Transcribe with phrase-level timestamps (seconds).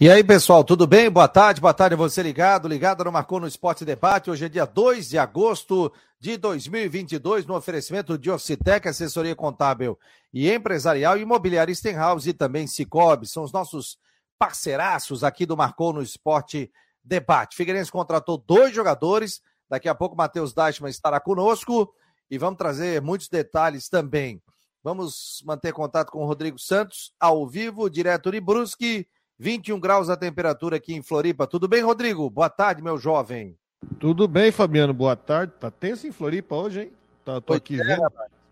[0.00, 1.08] E aí, pessoal, tudo bem?
[1.08, 4.28] Boa tarde, boa tarde a você ligado, ligado no Marcou no Esporte Debate.
[4.28, 9.96] Hoje é dia 2 de agosto de 2022, no oferecimento de Ocitec, assessoria contábil
[10.32, 13.28] e empresarial, imobiliária Stenhouse e também Cicobi.
[13.28, 13.96] São os nossos
[14.36, 16.72] parceiraços aqui do Marcou no Esporte
[17.04, 17.54] Debate.
[17.54, 19.40] Figueirense contratou dois jogadores,
[19.70, 21.94] daqui a pouco Matheus Deichmann estará conosco
[22.28, 24.42] e vamos trazer muitos detalhes também.
[24.82, 29.06] Vamos manter contato com o Rodrigo Santos, ao vivo, direto de Brusque
[29.38, 31.46] 21 graus a temperatura aqui em Floripa.
[31.46, 32.28] Tudo bem, Rodrigo?
[32.30, 33.58] Boa tarde, meu jovem.
[33.98, 34.94] Tudo bem, Fabiano.
[34.94, 35.52] Boa tarde.
[35.58, 36.92] Tá tenso em Floripa hoje, hein?
[37.24, 38.02] Tá, tô aqui é, vendo.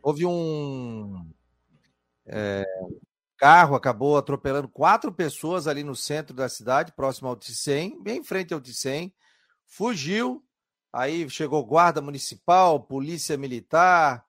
[0.03, 1.25] Houve um
[2.27, 2.65] é,
[3.37, 8.25] carro, acabou atropelando quatro pessoas ali no centro da cidade, próximo ao Ticem, bem em
[8.25, 9.13] frente ao Ticem.
[9.67, 10.45] Fugiu,
[10.93, 14.25] aí chegou guarda municipal, polícia militar,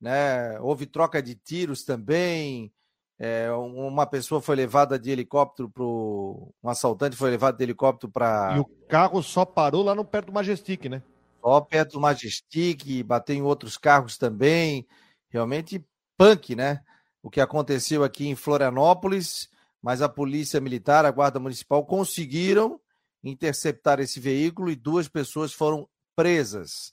[0.00, 0.58] né?
[0.60, 2.72] Houve troca de tiros também.
[3.18, 8.56] É, uma pessoa foi levada de helicóptero para um assaltante foi levado de helicóptero para
[8.56, 11.02] e o carro só parou lá no perto do Majestic, né?
[11.40, 14.86] Só perto do Majestic, bateu em outros carros também,
[15.30, 15.82] realmente
[16.18, 16.82] punk, né?
[17.22, 19.48] O que aconteceu aqui em Florianópolis,
[19.80, 22.78] mas a polícia militar, a guarda municipal conseguiram
[23.24, 26.92] interceptar esse veículo e duas pessoas foram presas.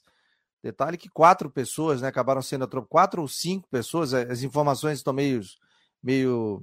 [0.62, 5.12] Detalhe que quatro pessoas, né, acabaram sendo atropeladas, quatro ou cinco pessoas, as informações estão
[5.12, 5.42] meio
[6.04, 6.62] meio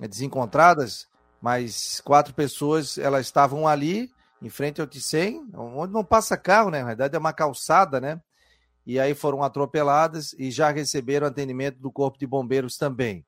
[0.00, 1.08] eh, desencontradas,
[1.40, 6.80] mas quatro pessoas elas estavam ali em frente ao Ticem, onde não passa carro, né?
[6.80, 8.20] Na verdade é uma calçada, né?
[8.86, 13.24] E aí foram atropeladas e já receberam atendimento do Corpo de Bombeiros também.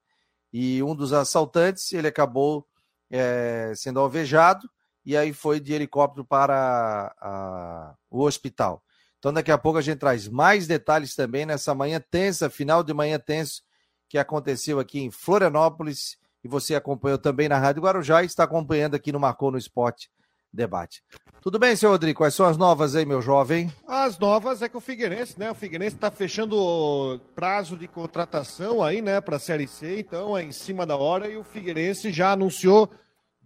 [0.53, 2.67] E um dos assaltantes, ele acabou
[3.11, 4.69] é, sendo alvejado
[5.05, 8.83] e aí foi de helicóptero para a, o hospital.
[9.19, 12.93] Então daqui a pouco a gente traz mais detalhes também nessa manhã tensa, final de
[12.93, 13.63] manhã tenso
[14.09, 18.95] que aconteceu aqui em Florianópolis e você acompanhou também na Rádio Guarujá e está acompanhando
[18.95, 20.11] aqui no Marcou no Esporte
[20.53, 21.03] Debate.
[21.43, 22.19] Tudo bem, senhor Rodrigo?
[22.19, 23.71] Quais são as novas aí, meu jovem?
[23.87, 25.51] As novas é que o Figueirense, né?
[25.51, 30.37] O Figueirense está fechando o prazo de contratação aí, né, para a Série C, então
[30.37, 32.91] é em cima da hora e o Figueirense já anunciou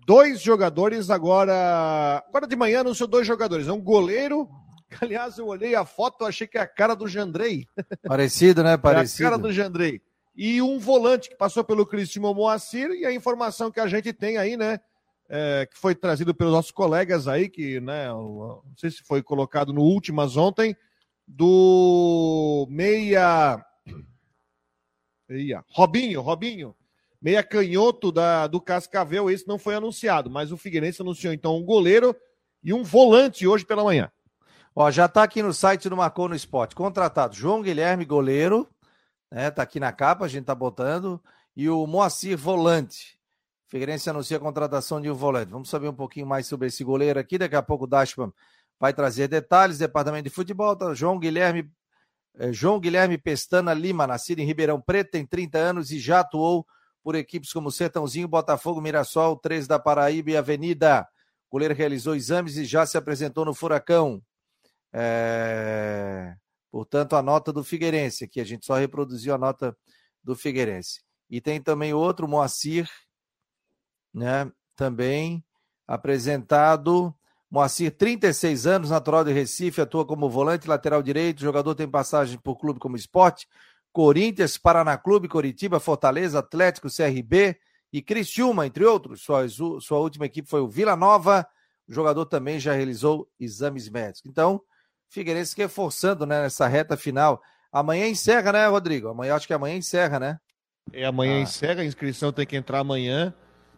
[0.07, 2.23] dois jogadores agora.
[2.29, 3.67] Agora de manhã anunciou dois jogadores.
[3.67, 4.49] É um goleiro.
[5.01, 7.65] Aliás, eu olhei a foto, achei que é a cara do Jandrei.
[8.07, 8.77] Parecido, né?
[8.77, 9.23] Parecido.
[9.25, 10.03] É a cara do Jandrei
[10.35, 14.37] e um volante que passou pelo Cristimo Moacir e a informação que a gente tem
[14.37, 14.81] aí, né?
[15.29, 19.73] É, que foi trazido pelos nossos colegas aí, que, né, não sei se foi colocado
[19.73, 20.77] no Últimas ontem,
[21.25, 23.65] do meia.
[25.29, 26.75] meia Robinho, Robinho,
[27.23, 31.65] meia canhoto da, do Cascavel, esse não foi anunciado, mas o Figueirense anunciou então um
[31.65, 32.17] goleiro
[32.65, 34.11] e um volante hoje pela manhã.
[34.75, 38.69] Ó, já tá aqui no site do Marcou no Esporte, contratado João Guilherme, goleiro,
[39.31, 39.51] né?
[39.51, 41.23] Tá aqui na capa, a gente tá botando.
[41.57, 43.19] E o Moacir Volante.
[43.69, 45.53] Figueirense anuncia a contratação de um volante.
[45.53, 47.39] Vamos saber um pouquinho mais sobre esse goleiro aqui.
[47.39, 48.33] Daqui a pouco o Dashman
[48.79, 49.79] vai trazer detalhes.
[49.79, 50.93] Departamento de Futebol, tá?
[50.95, 51.71] João Guilherme
[52.39, 56.67] é, João Guilherme Pestana Lima, nascido em Ribeirão Preto, tem 30 anos e já atuou
[57.03, 61.07] por equipes como Sertãozinho, Botafogo, Mirassol, 3 da Paraíba e Avenida.
[61.49, 64.23] O goleiro realizou exames e já se apresentou no Furacão.
[64.93, 66.35] É...
[66.71, 69.77] Portanto, a nota do Figueirense, aqui a gente só reproduziu a nota
[70.23, 71.01] do Figueirense.
[71.29, 72.89] E tem também outro, Moacir,
[74.13, 74.51] né?
[74.77, 75.45] Também
[75.87, 77.15] apresentado.
[77.51, 81.41] Moacir, 36 anos, natural de Recife, atua como volante lateral direito.
[81.41, 83.49] Jogador tem passagem por clube como esporte.
[83.93, 87.59] Corinthians, Paraná Clube, Coritiba, Fortaleza, Atlético, CRB
[87.93, 89.23] e Criciúma, entre outros.
[89.23, 91.45] Sua, sua última equipe foi o Vila Nova.
[91.89, 94.31] O jogador também já realizou exames médicos.
[94.31, 94.63] Então,
[95.11, 97.43] Figueirense reforçando né, nessa reta final.
[97.73, 99.09] Amanhã encerra, né, Rodrigo?
[99.09, 100.39] Amanhã acho que amanhã encerra, né?
[100.93, 101.41] É, amanhã ah.
[101.41, 103.35] encerra, a inscrição tem que entrar amanhã.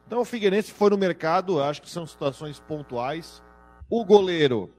[0.07, 3.43] Então o Figueirense foi no mercado, acho que são situações pontuais.
[3.89, 4.75] O goleiro,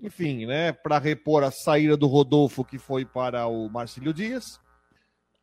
[0.00, 4.58] enfim, né, para repor a saída do Rodolfo, que foi para o Marcílio Dias.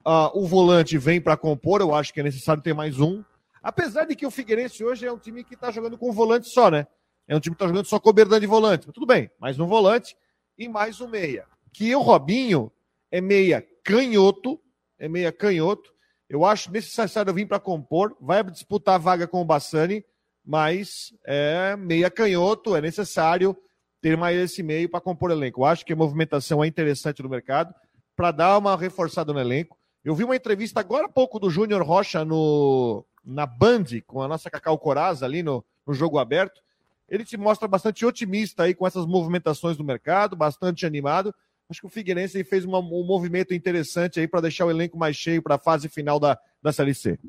[0.06, 3.24] Uh, o volante vem para compor, eu acho que é necessário ter mais um.
[3.62, 6.72] Apesar de que o Figueirense hoje é um time que está jogando com volante só,
[6.72, 6.88] né?
[7.28, 8.92] É um time que está jogando só com o de volante.
[8.92, 10.16] tudo bem, mais um volante
[10.56, 11.48] e mais um meia.
[11.74, 12.72] Que o Robinho
[13.12, 14.62] é meia canhoto,
[15.00, 15.92] é meia canhoto.
[16.30, 20.06] Eu acho necessário vir para compor, vai disputar a vaga com o Bassani,
[20.46, 23.58] mas é meia canhoto, é necessário
[24.00, 25.62] ter mais esse meio para compor o elenco.
[25.62, 27.74] Eu acho que a movimentação é interessante no mercado
[28.16, 29.80] para dar uma reforçada no elenco.
[30.04, 34.28] Eu vi uma entrevista agora há pouco do Júnior Rocha no, na Band, com a
[34.28, 36.64] nossa Cacau Coraza ali no, no jogo aberto
[37.08, 41.34] ele se mostra bastante otimista aí com essas movimentações do mercado, bastante animado.
[41.70, 45.16] Acho que o Figueirense fez uma, um movimento interessante aí para deixar o elenco mais
[45.16, 47.20] cheio para a fase final da, da Série C.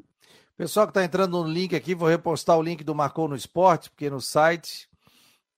[0.56, 3.90] Pessoal que está entrando no link aqui, vou repostar o link do Marcou no Esporte,
[3.90, 4.88] porque no site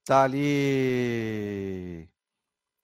[0.05, 2.09] tá ali.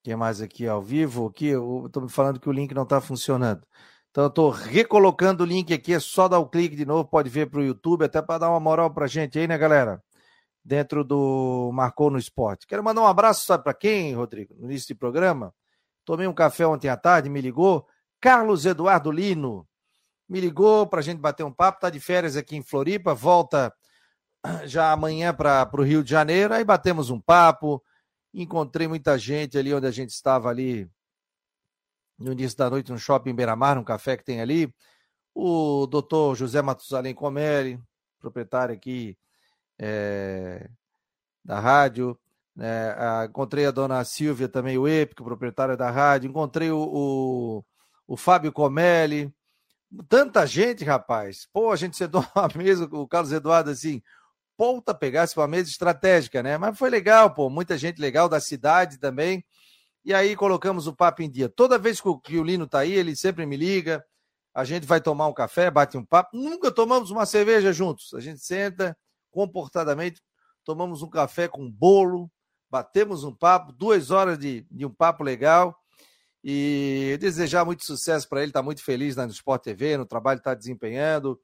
[0.03, 1.27] Quem mais aqui ao vivo?
[1.27, 3.65] Aqui, eu estou me falando que o link não está funcionando.
[4.11, 7.29] Então eu estou recolocando o link aqui, é só dar o clique de novo, pode
[7.29, 10.01] ver para o YouTube, até para dar uma moral para gente aí, né, galera?
[10.65, 12.65] Dentro do Marcou no Esporte.
[12.65, 14.55] Quero mandar um abraço, sabe para quem, Rodrigo?
[14.57, 15.53] No início do programa.
[16.03, 17.87] Tomei um café ontem à tarde, me ligou.
[18.19, 19.67] Carlos Eduardo Lino
[20.27, 23.71] me ligou para a gente bater um papo, tá de férias aqui em Floripa, volta
[24.65, 27.83] já amanhã para o Rio de Janeiro, aí batemos um papo,
[28.33, 30.89] encontrei muita gente ali onde a gente estava ali
[32.17, 34.73] no início da noite no shopping Beira-Mar, num café que tem ali,
[35.33, 37.79] o doutor José Matusalém Comelli,
[38.19, 39.17] proprietário aqui
[39.79, 40.69] é,
[41.43, 42.17] da rádio,
[42.55, 42.95] né,
[43.25, 47.65] encontrei a dona Silvia também, o Épico, proprietária da rádio, encontrei o, o,
[48.07, 49.33] o Fábio Comelli,
[50.07, 51.47] tanta gente, rapaz.
[51.51, 54.01] Pô, a gente sentou uma mesa, o Carlos Eduardo, assim,
[54.57, 56.57] ponta pegasse uma mesa estratégica, né?
[56.57, 59.43] Mas foi legal, pô, muita gente legal da cidade também.
[60.03, 61.49] E aí colocamos o papo em dia.
[61.49, 64.05] Toda vez que o, que o Lino tá aí, ele sempre me liga.
[64.53, 66.37] A gente vai tomar um café, bate um papo.
[66.37, 68.13] Nunca tomamos uma cerveja juntos.
[68.13, 68.95] A gente senta
[69.35, 70.21] comportadamente,
[70.63, 72.31] tomamos um café com bolo,
[72.71, 75.77] batemos um papo, duas horas de, de um papo legal.
[76.41, 80.41] E desejar muito sucesso para ele, está muito feliz na Sport TV, no trabalho que
[80.41, 81.37] está desempenhando.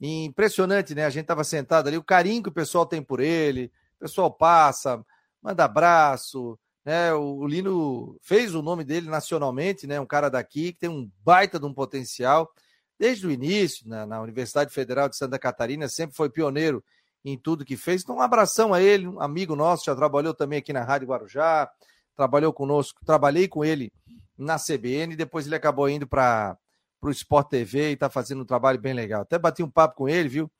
[0.00, 1.04] E impressionante, né?
[1.04, 4.32] A gente estava sentado ali, o carinho que o pessoal tem por ele, o pessoal
[4.32, 5.04] passa,
[5.40, 7.12] manda abraço, né?
[7.12, 10.00] O, Lino fez o nome dele nacionalmente, né?
[10.00, 12.50] Um cara daqui que tem um baita de um potencial.
[12.98, 16.82] Desde o início, na, na Universidade Federal de Santa Catarina, sempre foi pioneiro
[17.24, 18.02] em tudo que fez.
[18.02, 21.70] Então, um abração a ele, um amigo nosso, já trabalhou também aqui na Rádio Guarujá,
[22.16, 23.92] trabalhou conosco, trabalhei com ele
[24.36, 26.56] na CBN, depois ele acabou indo para
[27.02, 29.22] o Sport TV e está fazendo um trabalho bem legal.
[29.22, 30.50] Até bati um papo com ele, viu?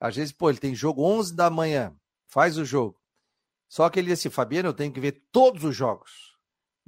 [0.00, 1.94] Às vezes, pô, ele tem jogo 11 da manhã,
[2.26, 2.98] faz o jogo.
[3.68, 6.36] Só que ele disse, Fabiano, eu tenho que ver todos os jogos.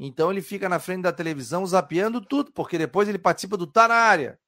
[0.02, 3.86] Então ele fica na frente da televisão zapeando tudo, porque depois ele participa do Tá
[3.86, 4.39] na área.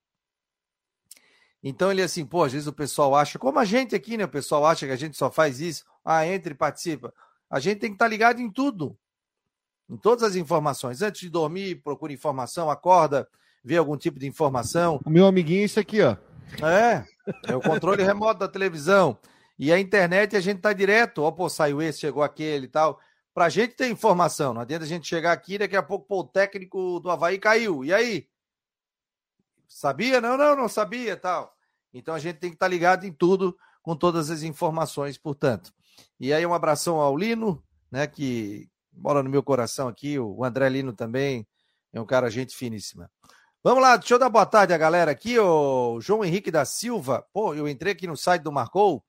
[1.63, 4.25] Então ele assim, pô, às vezes o pessoal acha, como a gente aqui, né?
[4.25, 5.85] O pessoal acha que a gente só faz isso.
[6.05, 7.13] Ah, entra e participa.
[7.49, 8.99] A gente tem que estar tá ligado em tudo
[9.93, 11.03] em todas as informações.
[11.03, 13.29] Antes de dormir, procura informação, acorda,
[13.63, 14.99] vê algum tipo de informação.
[15.05, 16.17] O meu amiguinho é isso aqui, ó.
[16.65, 17.05] É,
[17.47, 19.19] é o controle remoto da televisão.
[19.59, 22.99] E a internet a gente tá direto, ó, pô, saiu esse, chegou aquele e tal.
[23.35, 26.25] Pra gente ter informação, não adianta a gente chegar aqui daqui a pouco, pô, o
[26.25, 27.85] técnico do Havaí caiu.
[27.85, 28.27] E aí?
[29.73, 30.21] Sabia?
[30.21, 31.57] Não, não, não sabia tal.
[31.95, 35.73] Então a gente tem que estar tá ligado em tudo, com todas as informações, portanto.
[36.21, 40.19] E aí um abração ao Lino, né, que, bola no meu coração aqui.
[40.19, 41.47] O André Lino também
[41.93, 43.11] é um cara gente finíssima.
[43.65, 45.39] Vamos lá, deixa eu dar boa tarde a galera aqui.
[45.39, 47.27] O João Henrique da Silva.
[47.33, 49.03] Pô, eu entrei aqui no site do Marcou.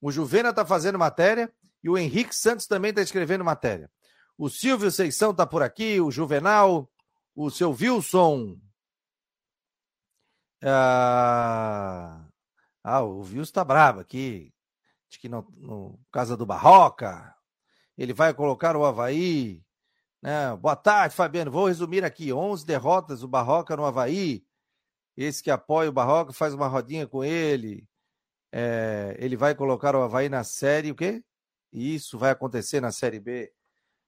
[0.00, 1.50] O Juvena tá fazendo matéria
[1.82, 3.90] e o Henrique Santos também tá escrevendo matéria.
[4.36, 6.90] O Silvio Seição tá por aqui, o Juvenal,
[7.34, 8.58] o seu Wilson.
[10.62, 12.24] Ah,
[12.82, 14.52] ah o Wilson tá bravo aqui.
[15.10, 17.34] Acho que no, no Casa do Barroca
[17.96, 19.62] ele vai colocar o Havaí.
[20.22, 20.54] Né?
[20.56, 21.50] Boa tarde, Fabiano.
[21.50, 24.44] Vou resumir aqui: 11 derrotas, o Barroca no Havaí.
[25.16, 27.88] Esse que apoia o Barroca faz uma rodinha com ele.
[28.52, 31.22] É, ele vai colocar o Havaí na série, o quê?
[31.72, 33.52] Isso vai acontecer na série B.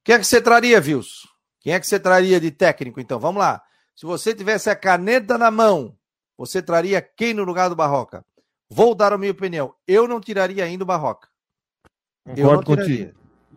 [0.05, 1.29] Quem é que você traria, Wilson?
[1.61, 3.19] Quem é que você traria de técnico, então?
[3.19, 3.63] Vamos lá.
[3.95, 5.98] Se você tivesse a caneta na mão,
[6.39, 8.25] você traria quem no lugar do Barroca?
[8.71, 9.75] Vou dar a minha opinião.
[9.87, 11.29] Eu não tiraria ainda o Barroca.
[12.25, 13.15] Concordo eu não tiraria.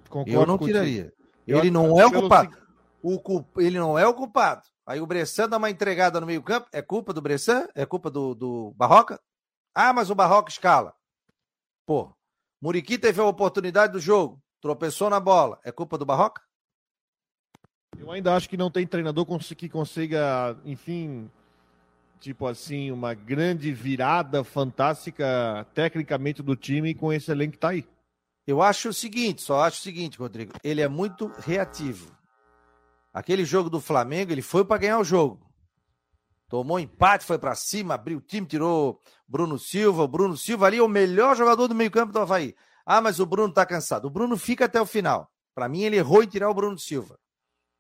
[0.10, 1.14] Concordo eu não tiraria.
[1.46, 2.58] Ele não é o culpado.
[3.04, 3.58] O culp...
[3.58, 4.64] Ele não é o culpado.
[4.86, 6.68] Aí o Bressan dá uma entregada no meio-campo.
[6.72, 7.68] É culpa do Bressan?
[7.76, 9.22] É culpa do, do Barroca?
[9.76, 10.94] Ah, mas o Barroca escala.
[11.86, 12.12] Pô,
[12.62, 15.60] Muriqui teve a oportunidade do jogo, tropeçou na bola.
[15.64, 16.42] É culpa do Barroca?
[17.98, 21.30] Eu ainda acho que não tem treinador que consiga, enfim,
[22.22, 27.86] tipo assim, uma grande virada fantástica tecnicamente do time com esse elenco que tá aí.
[28.46, 32.16] Eu acho o seguinte, só acho o seguinte, Rodrigo, ele é muito reativo.
[33.12, 35.52] Aquele jogo do Flamengo, ele foi para ganhar o jogo.
[36.48, 40.04] Tomou empate, foi para cima, abriu o time, tirou Bruno Silva.
[40.04, 42.56] O Bruno Silva ali é o melhor jogador do meio-campo do Havaí.
[42.86, 44.06] Ah, mas o Bruno tá cansado.
[44.06, 45.32] O Bruno fica até o final.
[45.56, 47.18] Para mim, ele errou em tirar o Bruno Silva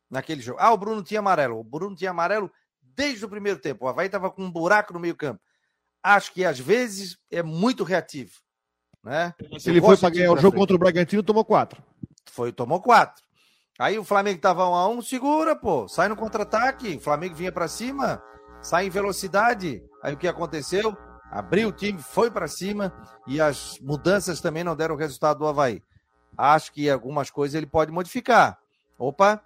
[0.10, 0.60] naquele jogo.
[0.62, 1.60] Ah, o Bruno tinha amarelo.
[1.60, 2.52] O Bruno tinha amarelo
[2.96, 3.86] desde o primeiro tempo.
[3.86, 5.42] O Havaí tava com um buraco no meio-campo.
[6.04, 8.32] Acho que às vezes é muito reativo.
[9.04, 9.34] Né?
[9.60, 10.56] Se ele foi para ganhar o jogo frente.
[10.60, 11.82] contra o Bragantino, tomou quatro.
[12.26, 13.24] Foi, tomou quatro.
[13.80, 15.88] Aí o Flamengo tava um a um, segura, pô.
[15.88, 16.98] Sai no contra-ataque.
[16.98, 18.22] O Flamengo vinha para cima,
[18.62, 19.84] sai em velocidade.
[20.04, 20.96] Aí o que aconteceu?
[21.32, 22.94] Abriu o time, foi para cima
[23.26, 25.82] e as mudanças também não deram resultado do Havaí.
[26.38, 28.60] Acho que algumas coisas ele pode modificar.
[29.00, 29.42] Opa,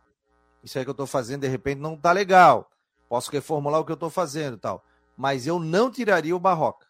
[0.63, 2.69] isso aí que eu estou fazendo de repente não tá legal.
[3.07, 4.83] Posso reformular o que eu estou fazendo tal.
[5.15, 6.87] Mas eu não tiraria o Barroca.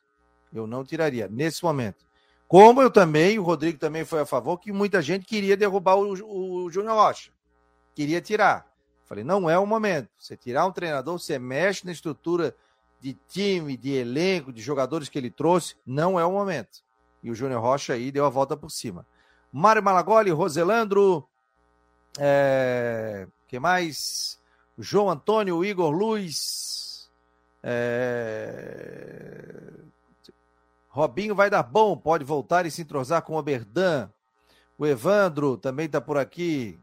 [0.53, 2.05] Eu não tiraria nesse momento.
[2.47, 6.65] Como eu também, o Rodrigo também foi a favor, que muita gente queria derrubar o,
[6.65, 7.31] o Júnior Rocha.
[7.93, 8.67] Queria tirar.
[9.05, 10.09] Falei, não é o momento.
[10.17, 12.55] Você tirar um treinador, você mexe na estrutura
[12.99, 16.83] de time, de elenco, de jogadores que ele trouxe, não é o momento.
[17.21, 19.05] E o Júnior Rocha aí deu a volta por cima.
[19.51, 21.27] Mário Malagoli, Roselandro,
[22.19, 23.27] é...
[23.47, 24.39] que mais?
[24.77, 26.75] João Antônio, Igor Luiz,
[27.67, 29.35] é...
[30.87, 34.09] Robinho vai dar bom, pode voltar e se entrosar com o Oberdan.
[34.77, 36.79] O Evandro também está por aqui.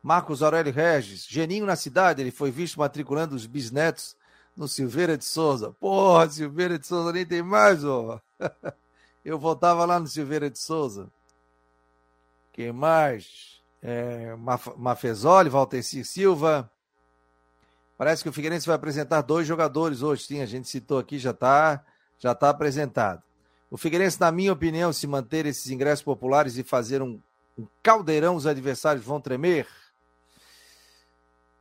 [0.00, 4.16] Marcos Aurélio Regis, Geninho na cidade, ele foi visto matriculando os bisnetos
[4.56, 5.72] no Silveira de Souza.
[5.72, 8.20] Porra, Silveira de Souza nem tem mais, ó.
[9.24, 11.08] Eu voltava lá no Silveira de Souza.
[12.52, 13.61] Quem mais?
[13.82, 14.36] É,
[14.76, 16.70] Mafezoli, Valteci Silva.
[17.98, 20.40] Parece que o Figueirense vai apresentar dois jogadores hoje, sim.
[20.40, 21.84] A gente citou aqui, já está
[22.18, 23.20] já tá apresentado.
[23.68, 27.20] O Figueirense, na minha opinião, se manter esses ingressos populares e fazer um,
[27.58, 29.66] um caldeirão, os adversários vão tremer.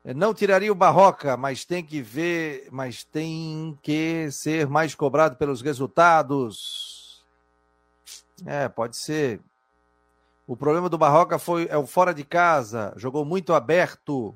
[0.04, 5.62] Não tiraria o Barroca, mas tem que ver, mas tem que ser mais cobrado pelos
[5.62, 7.24] resultados.
[8.46, 9.40] É, pode ser.
[10.48, 14.36] O problema do Barroca foi é o fora de casa, jogou muito aberto.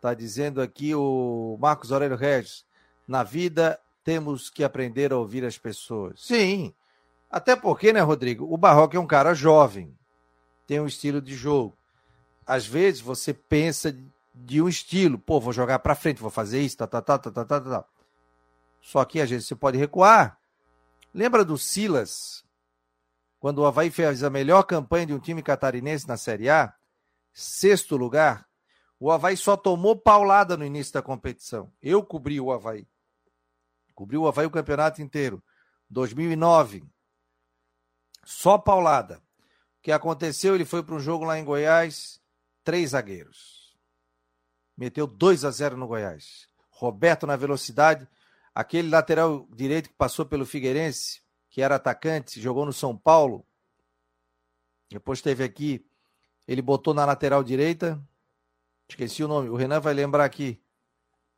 [0.00, 2.64] Tá dizendo aqui o Marcos Aurélio Regis.
[3.06, 6.20] Na vida temos que aprender a ouvir as pessoas.
[6.22, 6.74] Sim.
[7.30, 8.46] Até porque, né, Rodrigo?
[8.52, 9.96] O Barroca é um cara jovem,
[10.66, 11.76] tem um estilo de jogo.
[12.46, 13.96] Às vezes você pensa
[14.34, 15.18] de um estilo.
[15.18, 17.84] Pô, vou jogar para frente, vou fazer isso, tá, tá, tá, tá, tá, tá, tá.
[18.80, 20.38] Só que às vezes você pode recuar.
[21.12, 22.43] Lembra do Silas?
[23.44, 26.74] Quando o Havaí fez a melhor campanha de um time catarinense na Série A,
[27.30, 28.48] sexto lugar,
[28.98, 31.70] o Havaí só tomou paulada no início da competição.
[31.82, 32.88] Eu cobri o Havaí.
[33.94, 35.44] Cobri o Havaí o campeonato inteiro.
[35.90, 36.84] 2009.
[38.24, 39.18] Só paulada.
[39.18, 40.54] O que aconteceu?
[40.54, 42.18] Ele foi para um jogo lá em Goiás,
[42.64, 43.76] três zagueiros
[44.74, 46.48] meteu 2 a 0 no Goiás.
[46.70, 48.08] Roberto na velocidade,
[48.54, 51.23] aquele lateral direito que passou pelo Figueirense,
[51.54, 53.46] que era atacante, jogou no São Paulo.
[54.90, 55.86] Depois teve aqui,
[56.48, 58.02] ele botou na lateral direita.
[58.88, 60.60] Esqueci o nome, o Renan vai lembrar aqui.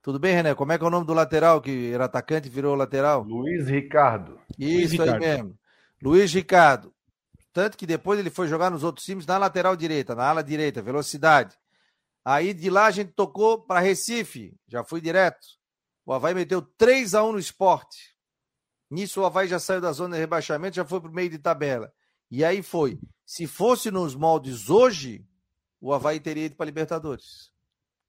[0.00, 0.54] Tudo bem, Renan?
[0.54, 3.24] Como é que é o nome do lateral que era atacante e virou lateral?
[3.24, 4.40] Luiz Ricardo.
[4.58, 5.20] Isso Luiz aí Ricardo.
[5.20, 5.58] mesmo.
[6.00, 6.94] Luiz Ricardo.
[7.52, 10.80] Tanto que depois ele foi jogar nos outros times na lateral direita, na ala direita,
[10.80, 11.58] velocidade.
[12.24, 15.46] Aí de lá a gente tocou para Recife, já fui direto.
[16.06, 18.15] O Havaí meteu 3 a 1 no esporte.
[18.90, 21.38] Nisso o Havaí já saiu da zona de rebaixamento, já foi para o meio de
[21.38, 21.92] tabela.
[22.30, 22.98] E aí foi.
[23.24, 25.24] Se fosse nos moldes hoje,
[25.80, 27.52] o Havaí teria ido para Libertadores.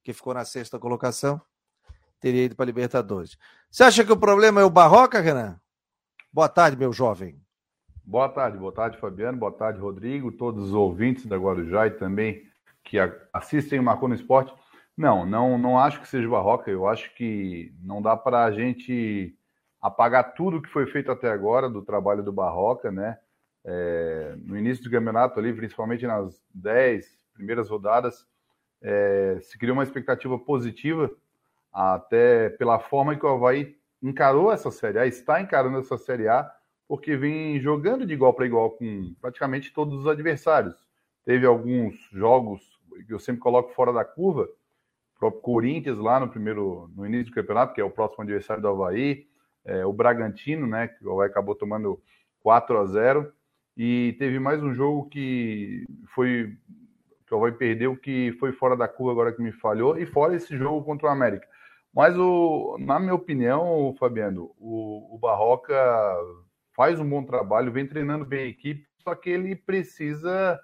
[0.02, 1.40] Que ficou na sexta colocação,
[2.20, 3.36] teria ido para Libertadores.
[3.70, 5.60] Você acha que o problema é o Barroca, Renan?
[6.32, 7.40] Boa tarde, meu jovem.
[8.04, 9.36] Boa tarde, boa tarde, Fabiano.
[9.36, 12.42] Boa tarde, Rodrigo, todos os ouvintes da Guarujá e também
[12.82, 12.96] que
[13.32, 14.54] assistem o Marcou no Esporte.
[14.96, 16.70] Não, não, não acho que seja barroca.
[16.70, 19.37] Eu acho que não dá para a gente
[19.80, 23.18] apagar tudo que foi feito até agora do trabalho do Barroca, né?
[23.64, 28.26] É, no início do campeonato ali, principalmente nas 10 primeiras rodadas,
[28.80, 31.10] é, se criou uma expectativa positiva,
[31.72, 36.50] até pela forma que o Havaí encarou essa Série A, está encarando essa Série A,
[36.86, 40.74] porque vem jogando de igual para igual com praticamente todos os adversários.
[41.24, 44.48] Teve alguns jogos que eu sempre coloco fora da curva,
[45.16, 48.62] o próprio Corinthians lá no primeiro, no início do campeonato, que é o próximo adversário
[48.62, 49.26] do Havaí,
[49.68, 52.00] é, o Bragantino, né, que o acabou tomando
[52.40, 53.32] 4 a 0
[53.76, 55.84] e teve mais um jogo que
[56.14, 56.56] foi
[57.26, 60.34] que o Havaí perdeu, que foi fora da curva agora que me falhou, e fora
[60.34, 61.46] esse jogo contra o América.
[61.94, 65.76] Mas, o, na minha opinião, Fabiano, o, o Barroca
[66.74, 70.58] faz um bom trabalho, vem treinando bem a equipe, só que ele precisa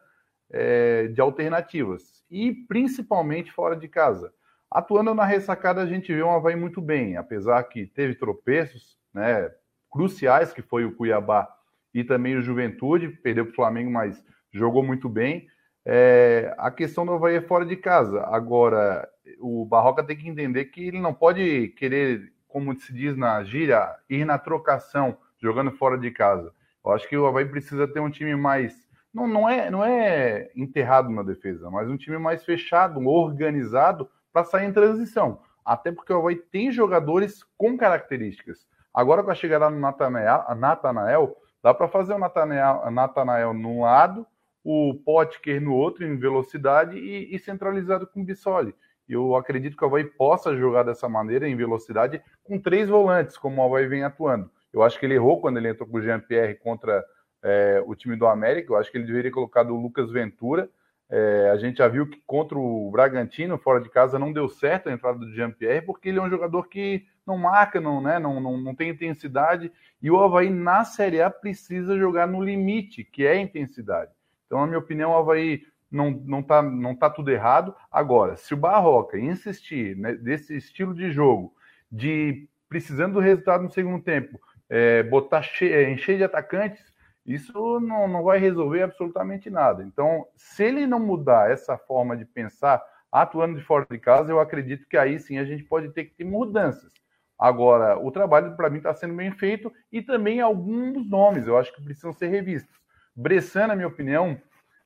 [0.51, 4.33] é, de alternativas e principalmente fora de casa.
[4.75, 9.49] Atuando na ressacada, a gente vê um Havaí muito bem, apesar que teve tropeços né,
[9.88, 11.49] cruciais, que foi o Cuiabá
[11.95, 14.21] e também o Juventude, perdeu para o Flamengo, mas
[14.52, 15.47] jogou muito bem.
[15.87, 18.25] É, a questão do Havaí é fora de casa.
[18.25, 23.45] Agora, o Barroca tem que entender que ele não pode querer, como se diz na
[23.45, 26.52] gíria, ir na trocação, jogando fora de casa.
[26.85, 28.75] Eu acho que o Havaí precisa ter um time mais
[29.14, 34.45] não, não, é, não é enterrado na defesa, mas um time mais fechado, organizado para
[34.45, 35.41] sair em transição.
[35.64, 38.67] Até porque o Havaí tem jogadores com características.
[38.93, 44.26] Agora, com a chegada do Natanael, dá para fazer o Natanael, num lado,
[44.64, 48.75] o Potker no outro, em velocidade, e, e centralizado com o Bissoli.
[49.09, 53.62] Eu acredito que o Havaí possa jogar dessa maneira, em velocidade, com três volantes, como
[53.62, 54.50] o Havaí vem atuando.
[54.73, 57.05] Eu acho que ele errou quando ele entrou com o Jean-Pierre contra
[57.43, 58.73] é, o time do América.
[58.73, 60.69] Eu acho que ele deveria ter colocado o Lucas Ventura.
[61.11, 64.89] É, a gente já viu que contra o Bragantino, fora de casa, não deu certo
[64.89, 68.41] a entrada do Jean-Pierre, porque ele é um jogador que não marca, não, né, não,
[68.41, 69.71] não, não tem intensidade.
[70.03, 74.11] E o Havaí, na Série A, precisa jogar no limite, que é a intensidade.
[74.47, 77.75] Então, na minha opinião, o Havaí não, não, tá, não tá tudo errado.
[77.91, 80.19] Agora, se o Barroca insistir né,
[80.51, 81.55] estilo de jogo,
[81.91, 86.93] de precisando do resultado no segundo tempo, é, botar che é, encher de atacantes,
[87.26, 89.83] isso não, não vai resolver absolutamente nada.
[89.83, 94.40] Então, se ele não mudar essa forma de pensar atuando de fora de casa, eu
[94.40, 96.93] acredito que aí sim a gente pode ter que ter mudanças.
[97.38, 101.75] Agora, o trabalho para mim está sendo bem feito e também alguns nomes eu acho
[101.75, 102.75] que precisam ser revistos.
[103.14, 104.40] Bressan, na minha opinião,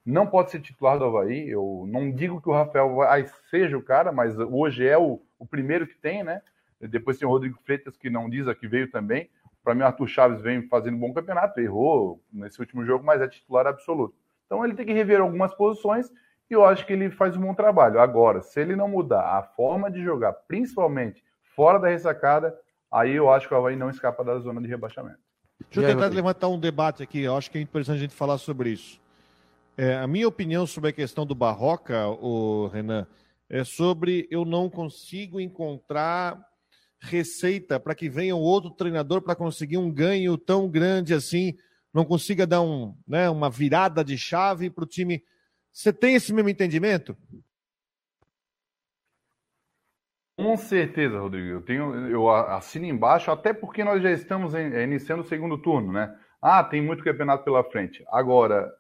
[0.05, 1.49] não pode ser titular do Havaí.
[1.49, 5.47] Eu não digo que o Rafael vai, seja o cara, mas hoje é o, o
[5.47, 6.41] primeiro que tem, né?
[6.81, 9.29] Depois tem o Rodrigo Freitas, que não diz, que veio também.
[9.63, 13.21] Para mim, o Arthur Chaves vem fazendo um bom campeonato, errou nesse último jogo, mas
[13.21, 14.15] é titular absoluto.
[14.47, 16.11] Então ele tem que rever algumas posições
[16.51, 18.01] e eu acho que ele faz um bom trabalho.
[18.01, 21.23] Agora, se ele não mudar a forma de jogar, principalmente
[21.55, 22.59] fora da ressacada,
[22.91, 25.19] aí eu acho que o Havaí não escapa da zona de rebaixamento.
[25.71, 28.39] Deixa eu tentar levantar um debate aqui, eu acho que é interessante a gente falar
[28.39, 29.01] sobre isso.
[29.77, 33.07] É, a minha opinião sobre a questão do Barroca, o Renan,
[33.51, 36.39] é sobre eu não consigo encontrar
[37.01, 41.57] receita para que venha outro treinador para conseguir um ganho tão grande assim,
[41.93, 45.23] não consiga dar um, né, uma virada de chave para o time.
[45.73, 47.17] Você tem esse mesmo entendimento?
[50.37, 51.49] Com certeza, Rodrigo.
[51.49, 56.17] Eu tenho, eu assino embaixo, até porque nós já estamos iniciando o segundo turno, né?
[56.41, 58.05] Ah, tem muito campeonato pela frente.
[58.09, 58.73] Agora,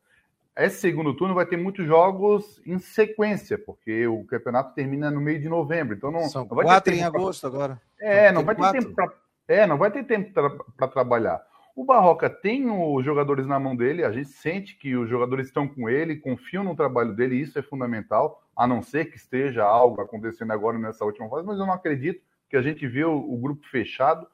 [0.66, 5.40] esse segundo turno vai ter muitos jogos em sequência, porque o campeonato termina no meio
[5.40, 5.94] de novembro.
[5.94, 7.48] Então não, São não vai quatro ter em agosto pra...
[7.48, 7.82] agora.
[8.00, 9.12] É, não vai ter tempo para
[9.48, 10.30] é, não vai ter tempo
[10.76, 11.42] para trabalhar.
[11.74, 15.66] O Barroca tem os jogadores na mão dele, a gente sente que os jogadores estão
[15.66, 20.00] com ele, confiam no trabalho dele, isso é fundamental, a não ser que esteja algo
[20.02, 23.38] acontecendo agora nessa última fase, mas eu não acredito que a gente vê o, o
[23.38, 24.26] grupo fechado.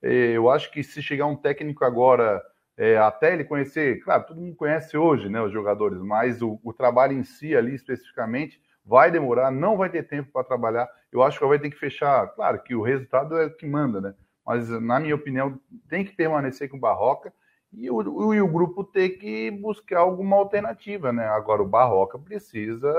[0.00, 2.40] É, eu acho que se chegar um técnico agora
[2.76, 6.72] é, até ele conhecer, claro, todo mundo conhece hoje, né, os jogadores, mas o, o
[6.72, 10.88] trabalho em si ali especificamente vai demorar, não vai ter tempo para trabalhar.
[11.10, 14.00] Eu acho que vai ter que fechar, claro que o resultado é o que manda,
[14.00, 14.14] né?
[14.44, 17.32] Mas na minha opinião tem que permanecer com o Barroca
[17.72, 21.26] e o, e o grupo ter que buscar alguma alternativa, né?
[21.26, 22.92] Agora o Barroca precisa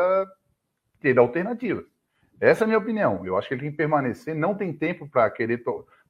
[0.99, 1.85] ter alternativas.
[2.39, 3.25] Essa é a minha opinião.
[3.25, 5.63] Eu acho que ele tem que permanecer, não tem tempo para querer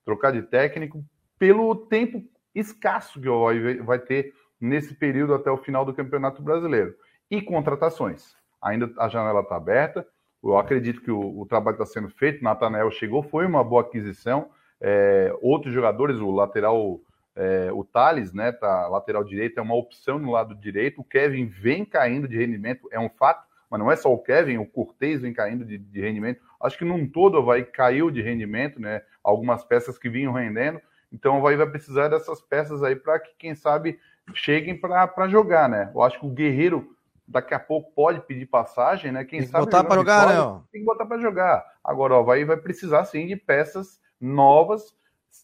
[0.06, 1.04] trocar de técnico
[1.38, 2.24] pelo tempo
[2.56, 6.96] escasso que o Havaí vai ter nesse período até o final do Campeonato Brasileiro.
[7.30, 8.36] E contratações.
[8.62, 10.08] Ainda a janela está aberta.
[10.44, 12.44] Eu acredito que o, o trabalho está sendo feito.
[12.44, 14.50] Natanael chegou, foi uma boa aquisição.
[14.80, 17.00] É, outros jogadores, o lateral,
[17.36, 21.00] é, o Thales, né, tá, lateral direito, é uma opção no lado direito.
[21.00, 24.58] O Kevin vem caindo de rendimento, é um fato, mas não é só o Kevin,
[24.58, 26.42] o Cortez vem caindo de, de rendimento.
[26.62, 29.02] Acho que num todo vai caiu de rendimento, né?
[29.24, 30.82] Algumas peças que vinham rendendo.
[31.14, 34.00] Então vai, vai precisar dessas peças aí para que, quem sabe,
[34.34, 35.92] cheguem para jogar, né?
[35.94, 36.96] Eu acho que o Guerreiro
[37.28, 39.24] daqui a pouco pode pedir passagem, né?
[39.24, 40.62] Quem tem que sabe botar para jogar, né?
[40.72, 41.66] Tem que botar para jogar.
[41.84, 44.96] Agora, ó, vai, vai precisar sim de peças novas,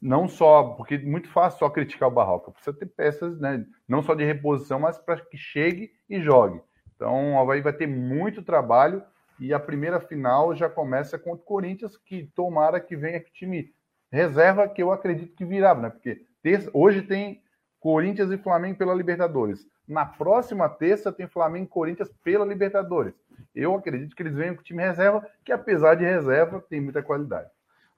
[0.02, 3.64] não só, porque é muito fácil só criticar o Barroca, precisa ter peças, né?
[3.88, 6.62] Não só de reposição, mas para que chegue e jogue.
[6.96, 9.04] Então, o Havaí vai ter muito trabalho
[9.40, 13.74] e a primeira final já começa contra o Corinthians, que tomara que venha que time
[14.12, 15.90] reserva que eu acredito que virava, né?
[15.90, 17.42] Porque terça, hoje tem
[17.80, 19.66] Corinthians e Flamengo pela Libertadores.
[19.88, 23.14] Na próxima terça tem Flamengo e Corinthians pela Libertadores.
[23.56, 27.02] Eu acredito que eles venham com o time reserva, que apesar de reserva, tem muita
[27.02, 27.50] qualidade.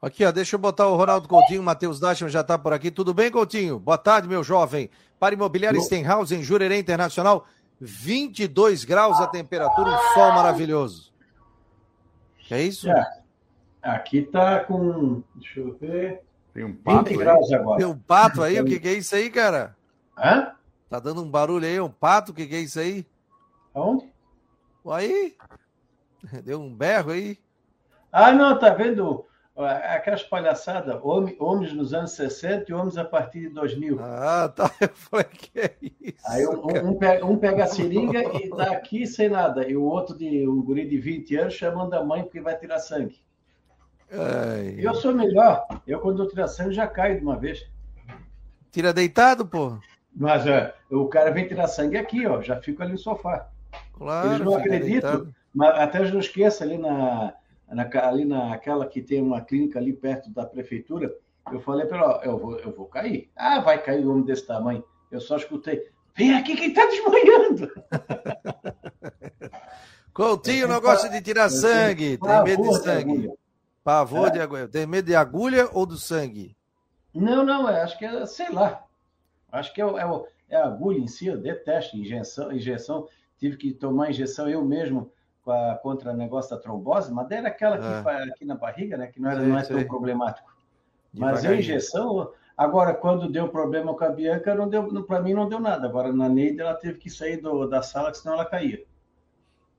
[0.02, 2.90] Aqui, ó, deixa eu botar o Ronaldo Coutinho, o Matheus Dachman já está por aqui.
[2.90, 3.78] Tudo bem, Coutinho?
[3.78, 4.90] Boa tarde, meu jovem.
[5.20, 5.82] Para Imobiliária eu...
[5.82, 7.46] Stenhouse, em Jurerê Internacional,
[7.80, 11.14] 22 graus a temperatura, um sol maravilhoso.
[12.50, 12.90] É isso?
[12.90, 13.21] É.
[13.82, 15.24] Aqui tá com.
[15.36, 16.22] Deixa eu ver.
[16.54, 17.18] Tem um pato 20 aí.
[17.18, 17.78] graus agora.
[17.78, 18.60] Tem um pato aí?
[18.60, 19.76] O que, que é isso aí, cara?
[20.18, 20.52] Hã?
[20.90, 22.32] Tá dando um barulho aí, um pato?
[22.32, 23.06] O que, que é isso aí?
[23.74, 24.12] Aonde?
[24.86, 25.36] Aí.
[26.44, 27.38] Deu um berro aí.
[28.12, 29.26] Ah, não, tá vendo?
[29.56, 34.00] Aquelas palhaçadas, homens nos anos 60 e homens a partir de 2000.
[34.02, 34.72] Ah, tá.
[34.82, 36.24] Eu falei que é isso.
[36.26, 39.68] Aí um, um, pega, um pega a seringa e tá aqui sem nada.
[39.68, 42.80] E o outro, de, um guri de 20 anos, chamando a mãe porque vai tirar
[42.80, 43.22] sangue.
[44.12, 44.76] Ai.
[44.78, 45.66] Eu sou melhor.
[45.88, 47.66] Eu, quando eu tiro sangue, já caio de uma vez.
[48.72, 49.78] Tira deitado, pô.
[50.14, 52.42] Mas é, o cara vem tirar sangue aqui, ó.
[52.42, 53.48] Já fico ali no sofá.
[53.94, 54.30] Claro.
[54.30, 55.36] Eles não acreditam, deitado.
[55.54, 57.34] mas até eu não esqueço, ali na,
[57.70, 61.14] na, ali naquela que tem uma clínica ali perto da prefeitura,
[61.52, 63.30] eu falei para ela, eu vou, eu vou cair.
[63.36, 64.84] Ah, vai cair um homem desse tamanho.
[65.10, 67.72] Eu só escutei, vem aqui quem tá desmanhando.
[70.14, 73.30] Coutinho não gosta de tirar sangue, tem medo de sangue.
[73.92, 74.32] Pavor É.
[74.32, 74.68] de agulha.
[74.70, 76.56] Tem medo de agulha ou do sangue?
[77.14, 78.86] Não, não, é, acho que é, sei lá.
[79.52, 83.06] Acho que é, é, é a agulha em si, eu detesto injeção, injeção.
[83.38, 85.12] Tive que tomar injeção eu mesmo
[85.46, 88.24] a- contra o negócio da trombose, mas era aquela que É.
[88.30, 89.08] aqui na barriga, né?
[89.08, 90.50] Que não, era, não é tão problemático.
[91.14, 95.50] Mas a injeção, agora, quando deu problema com a Bianca, não deu, para mim não
[95.50, 95.86] deu nada.
[95.86, 98.86] Agora, na Neide, ela teve que sair do- da sala, senão ela caía.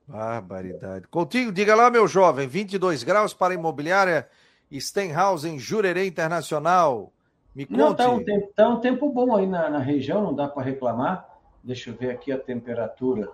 [0.07, 1.07] Barbaridade.
[1.07, 4.27] Coutinho, diga lá, meu jovem, 22 graus para a imobiliária
[4.71, 7.11] Stenhouse em Jurerê Internacional.
[7.55, 7.77] Me conte.
[7.77, 10.63] Não, tá um tempo, tá um tempo bom aí na, na região, não dá para
[10.63, 11.27] reclamar.
[11.63, 13.29] Deixa eu ver aqui a temperatura.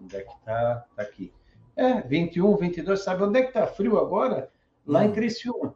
[0.00, 0.84] Onde é que tá?
[0.96, 1.32] Tá aqui.
[1.76, 3.02] É, 21, 22.
[3.02, 4.50] Sabe onde é que tá frio agora?
[4.86, 5.04] Lá Hum.
[5.04, 5.74] em Criciúma.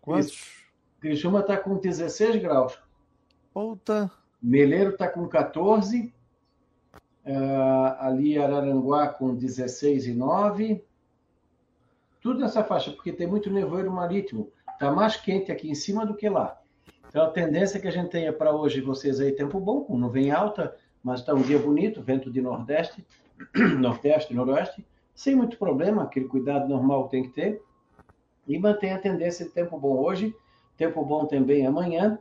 [0.00, 0.62] Quantos?
[1.00, 2.78] Criciúma tá com 16 graus.
[3.52, 4.10] Puta.
[4.42, 6.13] Meleiro tá com 14.
[7.26, 10.84] Ah, ali Araranguá com 16 e 9.
[12.20, 14.50] Tudo nessa faixa, porque tem muito nevoeiro marítimo.
[14.78, 16.58] Tá mais quente aqui em cima do que lá.
[17.08, 20.32] Então a tendência que a gente tenha para hoje, vocês aí, tempo bom, com nuvem
[20.32, 23.06] alta, mas está um dia bonito, vento de nordeste,
[23.78, 24.84] nordeste, noroeste,
[25.14, 27.62] sem muito problema, aquele cuidado normal que tem que ter.
[28.48, 30.34] E mantém a tendência de tempo bom hoje,
[30.76, 32.18] tempo bom também amanhã.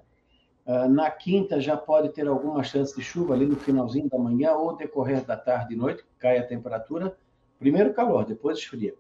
[0.65, 4.54] Ah, na quinta já pode ter alguma chance de chuva ali no finalzinho da manhã
[4.54, 7.15] ou decorrer da tarde e noite, cai a temperatura.
[7.60, 8.93] Primeiro calor, depois esfria.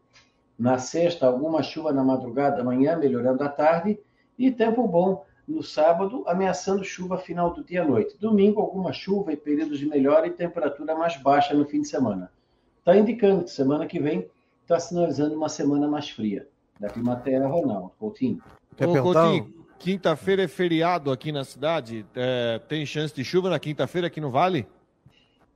[0.59, 3.99] Na sexta, alguma chuva na madrugada da manhã, melhorando à tarde.
[4.37, 8.17] E tempo bom no sábado, ameaçando chuva final do dia à noite.
[8.19, 12.31] Domingo, alguma chuva e períodos de melhora e temperatura mais baixa no fim de semana.
[12.79, 14.29] Está indicando que semana que vem
[14.61, 16.47] está sinalizando uma semana mais fria.
[16.79, 18.41] Da Climaterra, Ronaldo Coutinho.
[18.75, 19.23] Quer Ô, perguntar?
[19.23, 19.52] Coutinho,
[19.83, 22.05] quinta-feira é feriado aqui na cidade.
[22.15, 24.65] É, tem chance de chuva na quinta-feira aqui no Vale?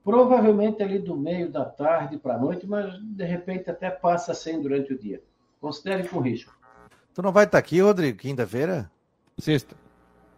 [0.04, 4.62] Provavelmente ali do meio da tarde para a noite, mas de repente até passa sem
[4.62, 5.22] durante o dia.
[5.60, 6.56] Considere com risco.
[7.14, 8.90] Tu não vai estar aqui, Rodrigo, quinta-feira?
[9.38, 9.76] Sexta.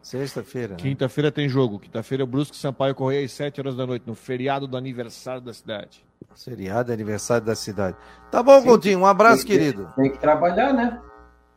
[0.02, 0.74] Sexta-feira.
[0.74, 0.78] né?
[0.80, 1.78] Quinta-feira tem jogo.
[1.80, 5.42] Quinta-feira é o Brusque Sampaio Correia às 7 horas da noite, no feriado do aniversário
[5.42, 6.04] da cidade.
[6.36, 7.98] Seriado, aniversário da cidade.
[8.32, 8.68] Tá bom, Sim.
[8.68, 9.94] Coutinho, um abraço, Tem que- querido.
[9.96, 11.02] Tem que trabalhar, né?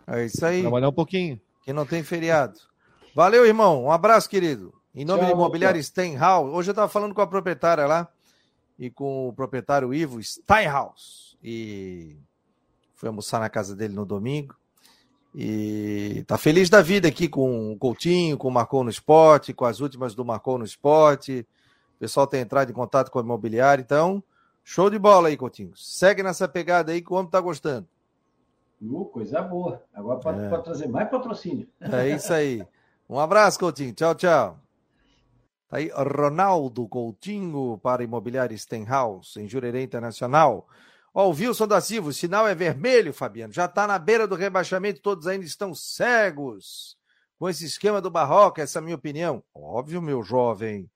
[0.06, 1.40] É isso aí, Trabalhar um pouquinho.
[1.62, 2.58] Que não tem feriado.
[3.14, 3.84] Valeu, irmão.
[3.84, 4.74] Um abraço, querido.
[4.94, 6.52] Em nome Tchau, da Imobiliária Steinhaus.
[6.52, 8.08] Hoje eu estava falando com a proprietária lá
[8.78, 11.36] e com o proprietário Ivo Steinhaus.
[11.42, 12.16] E
[12.94, 14.54] fui almoçar na casa dele no domingo.
[15.34, 19.64] E tá feliz da vida aqui com o Coutinho, com o Marcou no Esporte, com
[19.64, 21.46] as últimas do Marcou no Esporte.
[21.96, 23.80] O pessoal tem entrado em contato com a imobiliária.
[23.80, 24.22] Então,
[24.62, 25.72] show de bola aí, Coutinho.
[25.74, 27.88] Segue nessa pegada aí que o homem tá gostando.
[28.82, 29.82] Uh, coisa boa.
[29.94, 30.48] Agora pode, É.
[30.48, 31.68] pode trazer mais patrocínio.
[31.80, 32.66] É isso aí.
[33.08, 33.92] Um abraço, Coutinho.
[33.94, 34.58] Tchau, tchau.
[35.68, 40.66] Tá aí Ronaldo Coutinho para Imobiliária Stenhouse, em Jurerê Internacional.
[41.14, 43.52] Ó, o Wilson da Silva, o sinal é vermelho, Fabiano.
[43.52, 46.96] Já está na beira do rebaixamento, todos ainda estão cegos
[47.38, 49.42] com esse esquema do Barroca, essa é a minha opinião.
[49.54, 50.90] Óbvio, meu jovem.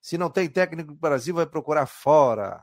[0.00, 2.62] Se não tem técnico do Brasil, vai procurar fora.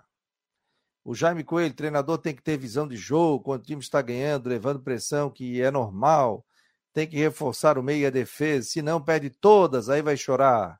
[1.03, 4.49] O Jaime Coelho, treinador, tem que ter visão de jogo, quando o time está ganhando,
[4.49, 6.45] levando pressão, que é normal
[6.93, 10.79] tem que reforçar o meio e a defesa, se não perde todas, aí vai chorar.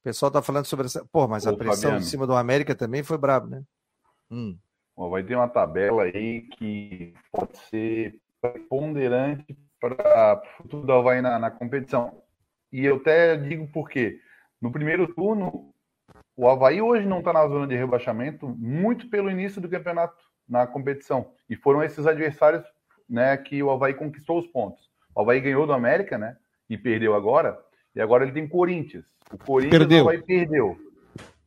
[0.00, 1.04] O pessoal tá falando sobre essa.
[1.10, 1.98] Pô, mas a Ô, pressão Fabiano.
[1.98, 3.62] em cima do América também foi brabo, né?
[4.30, 4.58] Hum.
[4.96, 11.20] Ó, vai ter uma tabela aí que pode ser preponderante para o futuro do Havaí
[11.20, 12.22] na, na competição.
[12.72, 14.20] E eu até digo por quê.
[14.60, 15.71] No primeiro turno,
[16.36, 20.16] o Havaí hoje não está na zona de rebaixamento, muito pelo início do campeonato
[20.48, 21.30] na competição.
[21.48, 22.64] E foram esses adversários
[23.08, 24.90] né, que o Havaí conquistou os pontos.
[25.14, 26.36] O Havaí ganhou do América, né?
[26.68, 27.58] E perdeu agora.
[27.94, 29.04] E agora ele tem Corinthians.
[29.30, 30.04] O Corinthians Perdeu.
[30.04, 30.78] o Havaí perdeu.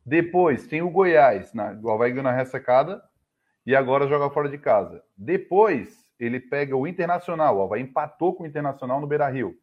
[0.04, 1.52] Depois tem o Goiás.
[1.52, 3.02] Na, o Havaí ganhou na ressacada
[3.66, 5.02] e agora joga fora de casa.
[5.16, 7.58] Depois ele pega o Internacional.
[7.58, 9.56] O Havaí empatou com o Internacional no Beira Rio.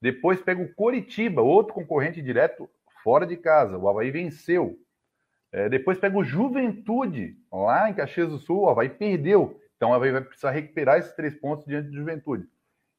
[0.00, 2.70] Depois pega o Coritiba, outro concorrente direto,
[3.02, 3.78] fora de casa.
[3.78, 4.76] O Havaí venceu.
[5.52, 8.62] É, depois pega o Juventude, lá em Caxias do Sul.
[8.62, 9.58] O Havaí perdeu.
[9.76, 12.44] Então o Havaí vai precisar recuperar esses três pontos diante do Juventude.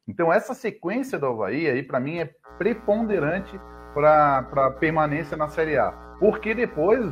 [0.08, 3.60] Então essa sequência do Havaí aí, para mim, é preponderante
[3.94, 5.92] para permanência na Série A.
[6.20, 7.06] Porque depois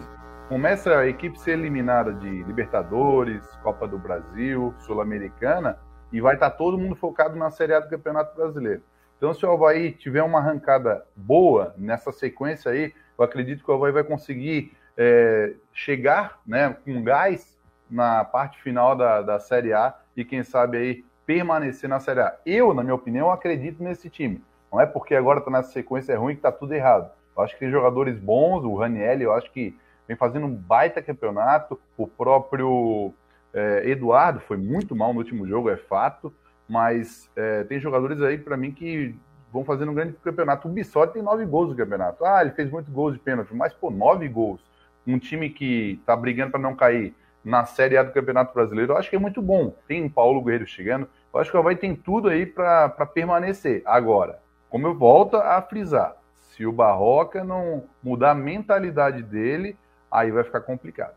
[0.50, 5.78] começa a equipe ser eliminada de Libertadores, Copa do Brasil, Sul-Americana,
[6.12, 8.82] e vai estar todo mundo focado na Série A do Campeonato Brasileiro.
[9.18, 13.74] Então, se o Havaí tiver uma arrancada boa nessa sequência aí, eu acredito que o
[13.74, 17.58] Havaí vai conseguir é, chegar né, com gás
[17.90, 22.36] na parte final da, da Série A e, quem sabe, aí permanecer na Série A.
[22.46, 24.44] Eu, na minha opinião, acredito nesse time.
[24.72, 27.10] Não é porque agora está nessa sequência ruim que está tudo errado.
[27.36, 29.78] Eu acho que tem jogadores bons, o Raniel, eu acho que
[30.08, 31.80] vem fazendo um baita campeonato.
[31.98, 33.14] O próprio
[33.54, 36.34] é, Eduardo foi muito mal no último jogo, é fato.
[36.68, 39.16] Mas é, tem jogadores aí, para mim, que
[39.52, 40.68] vão fazendo um grande campeonato.
[40.68, 42.26] O Bissoli tem nove gols no campeonato.
[42.26, 44.62] Ah, ele fez muitos gols de pênalti, mas, pô, nove gols.
[45.06, 48.98] Um time que tá brigando para não cair na Série A do Campeonato Brasileiro, eu
[48.98, 49.74] acho que é muito bom.
[49.88, 51.08] Tem o Paulo Guerreiro chegando.
[51.34, 53.82] Eu acho que o Havaí tem tudo aí para permanecer.
[53.86, 56.18] Agora, como eu volto a frisar,
[56.52, 59.78] se o Barroca não mudar a mentalidade dele,
[60.12, 61.14] aí vai ficar complicado.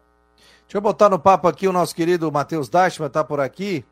[0.63, 3.85] Deixa eu botar no papo aqui o nosso querido Matheus Dashman, tá por aqui.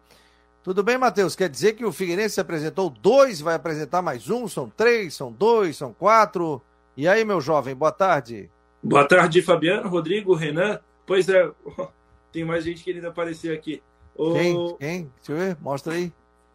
[0.63, 1.37] Tudo bem, Matheus?
[1.37, 4.47] Quer dizer que o Figueirense apresentou dois, vai apresentar mais um?
[4.49, 6.61] São três, são dois, são quatro?
[6.97, 8.51] E aí, meu jovem, boa tarde.
[8.83, 10.81] Boa tarde, Fabiano, Rodrigo, Renan.
[11.07, 11.51] Pois é,
[12.33, 13.83] tem mais gente querendo aparecer aqui.
[14.17, 14.35] O...
[14.35, 14.77] Quem?
[14.79, 15.13] Quem?
[15.17, 16.13] Deixa eu ver, mostra aí.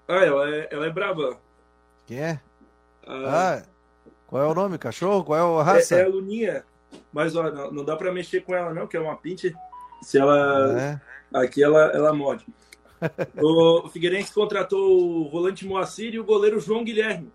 [0.08, 1.38] Ah, ela é, ela é braba.
[2.06, 2.42] Quem é?
[3.08, 3.64] Ah, ah,
[4.28, 4.78] qual é o nome?
[4.78, 5.24] Cachorro?
[5.24, 5.96] Qual é a raça?
[5.96, 6.66] É, é a Luninha.
[7.12, 9.56] Mas ó, não, não dá para mexer com ela, não, que é uma pinte.
[10.02, 10.80] Se ela.
[10.80, 11.02] É.
[11.34, 12.46] Aqui ela, ela morde.
[13.42, 17.32] O Figueirense contratou o volante Moacir e o goleiro João Guilherme.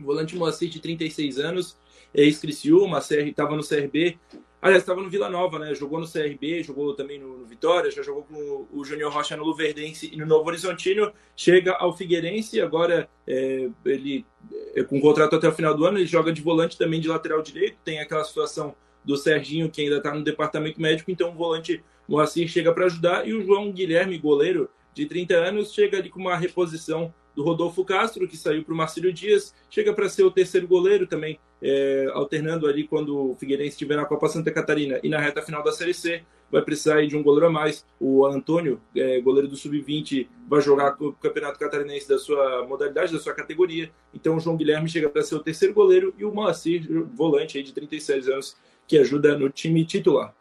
[0.00, 1.76] O volante Moacir, de 36 anos,
[2.14, 4.18] ex-Criciúma, estava no CRB.
[4.62, 5.74] Aliás, estava no Vila Nova, né?
[5.74, 9.44] Jogou no CRB, jogou também no, no Vitória, já jogou com o Júnior Rocha no
[9.44, 11.12] Luverdense e no Novo Horizontino.
[11.34, 14.26] Chega ao Figueirense, agora é, ele,
[14.74, 17.40] é, com contrato até o final do ano, ele joga de volante também de lateral
[17.40, 17.78] direito.
[17.82, 22.46] Tem aquela situação do Serginho, que ainda está no departamento médico, então o volante Moacir
[22.46, 23.26] chega para ajudar.
[23.26, 27.84] E o João Guilherme, goleiro de 30 anos, chega ali com uma reposição do Rodolfo
[27.84, 32.08] Castro, que saiu para o Marcelo Dias, chega para ser o terceiro goleiro também, é,
[32.12, 35.72] alternando ali quando o Figueirense estiver na Copa Santa Catarina e na reta final da
[35.72, 37.86] Série C, vai precisar de um goleiro a mais.
[37.98, 43.20] O Antônio, é, goleiro do Sub-20, vai jogar o Campeonato Catarinense da sua modalidade, da
[43.20, 43.90] sua categoria.
[44.12, 47.64] Então o João Guilherme chega para ser o terceiro goleiro e o Moacir, volante aí
[47.64, 50.34] de 36 anos, que ajuda no time titular.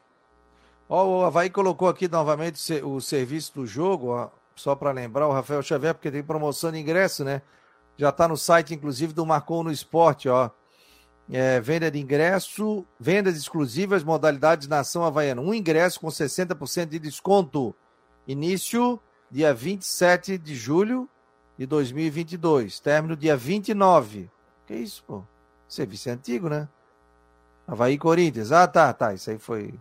[0.87, 5.63] O Havaí colocou aqui novamente o serviço do jogo, ó, só para lembrar, o Rafael
[5.63, 7.41] Xavier, porque tem promoção de ingresso, né?
[7.97, 10.49] Já está no site, inclusive, do Marcou no Esporte, ó.
[11.31, 15.41] É, venda de ingresso, vendas exclusivas, modalidades Nação Havaiana.
[15.41, 17.75] Um ingresso com 60% de desconto.
[18.27, 21.07] Início dia 27 de julho
[21.57, 22.79] de 2022.
[22.79, 24.29] Término dia 29.
[24.65, 25.23] Que isso, pô?
[25.67, 26.67] Serviço é antigo, né?
[27.67, 28.51] Havaí Corinthians.
[28.51, 29.13] Ah, tá, tá.
[29.13, 29.73] Isso aí foi.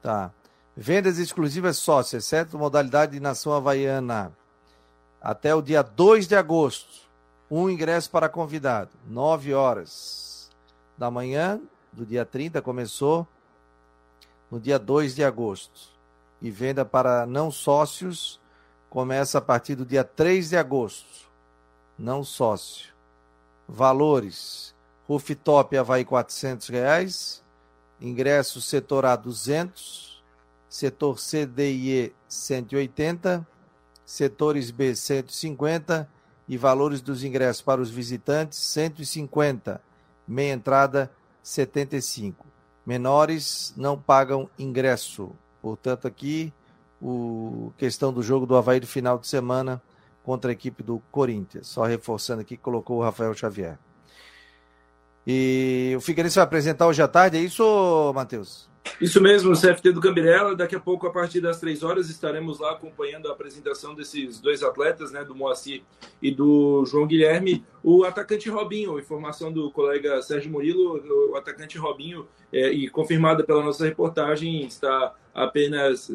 [0.00, 0.32] Tá.
[0.78, 4.30] Vendas exclusivas sócias, exceto modalidade de nação havaiana.
[5.18, 7.06] Até o dia 2 de agosto.
[7.50, 8.90] Um ingresso para convidado.
[9.08, 10.50] 9 horas
[10.98, 11.58] da manhã
[11.90, 13.26] do dia 30 começou
[14.50, 15.96] no dia 2 de agosto.
[16.42, 18.38] E venda para não sócios
[18.90, 21.26] começa a partir do dia 3 de agosto.
[21.98, 22.92] Não sócio.
[23.66, 24.74] Valores.
[25.08, 27.42] Rooftop Havaí 400 reais.
[27.98, 30.15] Ingresso setor A 200
[30.68, 33.46] setor C, D e E 180,
[34.04, 36.08] setores B 150
[36.48, 39.80] e valores dos ingressos para os visitantes 150,
[40.26, 41.10] meia entrada
[41.42, 42.46] 75.
[42.84, 45.32] Menores não pagam ingresso.
[45.60, 46.52] Portanto, aqui
[47.00, 49.82] o questão do jogo do Havaí do final de semana
[50.22, 51.66] contra a equipe do Corinthians.
[51.66, 53.78] Só reforçando aqui, colocou o Rafael Xavier.
[55.26, 58.68] E o Figueirense vai apresentar hoje à tarde, é isso, Matheus?
[59.00, 60.54] Isso mesmo, CFT do Cambirela.
[60.54, 64.62] Daqui a pouco, a partir das três horas, estaremos lá acompanhando a apresentação desses dois
[64.62, 65.82] atletas, né, do Moacir
[66.22, 67.64] e do João Guilherme.
[67.82, 73.62] O atacante Robinho, informação do colega Sérgio Murilo, o atacante Robinho, é, e confirmada pela
[73.62, 76.10] nossa reportagem, está apenas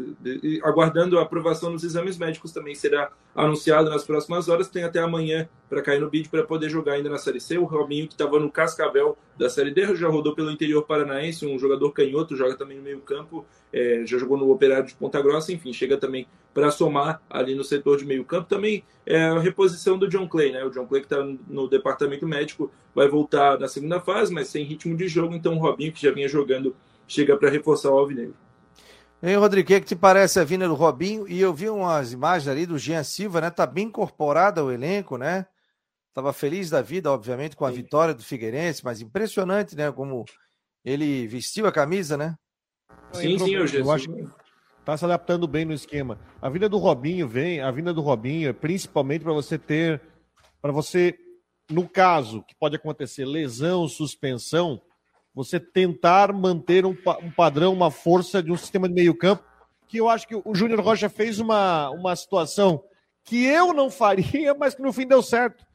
[0.63, 4.67] aguardando a aprovação nos exames médicos, também será anunciado nas próximas horas.
[4.67, 7.57] Tem até amanhã para cair no bid para poder jogar ainda na Série C.
[7.57, 11.57] O Robinho, que estava no Cascavel da Série D, já rodou pelo interior paranaense, um
[11.57, 15.71] jogador canhoto, joga também no meio-campo, é, já jogou no Operário de Ponta Grossa, enfim,
[15.71, 18.49] chega também para somar ali no setor de meio-campo.
[18.49, 20.63] Também é a reposição do John Clay, né?
[20.65, 24.65] O John Clay, que está no departamento médico, vai voltar na segunda fase, mas sem
[24.65, 26.75] ritmo de jogo, então o Robinho, que já vinha jogando,
[27.07, 28.35] chega para reforçar o Alvinegro.
[29.23, 31.27] Hein, Rodrigo, o que, é que te parece a vinda do Robinho?
[31.27, 33.51] E eu vi umas imagens ali do Jean Silva, né?
[33.51, 35.45] Tá bem incorporado ao elenco, né?
[36.11, 37.75] Tava feliz da vida, obviamente, com a Sim.
[37.75, 39.91] vitória do Figueirense, mas impressionante, né?
[39.91, 40.25] Como
[40.83, 42.35] ele vestiu a camisa, né?
[43.13, 44.27] Sim, sim, eu, eu acho que
[44.83, 46.19] tá se adaptando bem no esquema.
[46.41, 50.01] A vinda do Robinho vem, a vinda do Robinho é principalmente para você ter,
[50.59, 51.15] para você
[51.69, 54.81] no caso que pode acontecer lesão, suspensão,
[55.33, 59.43] você tentar manter um, um padrão, uma força de um sistema de meio campo,
[59.87, 62.83] que eu acho que o Júnior Rocha fez uma, uma situação
[63.23, 65.65] que eu não faria, mas que no fim deu certo,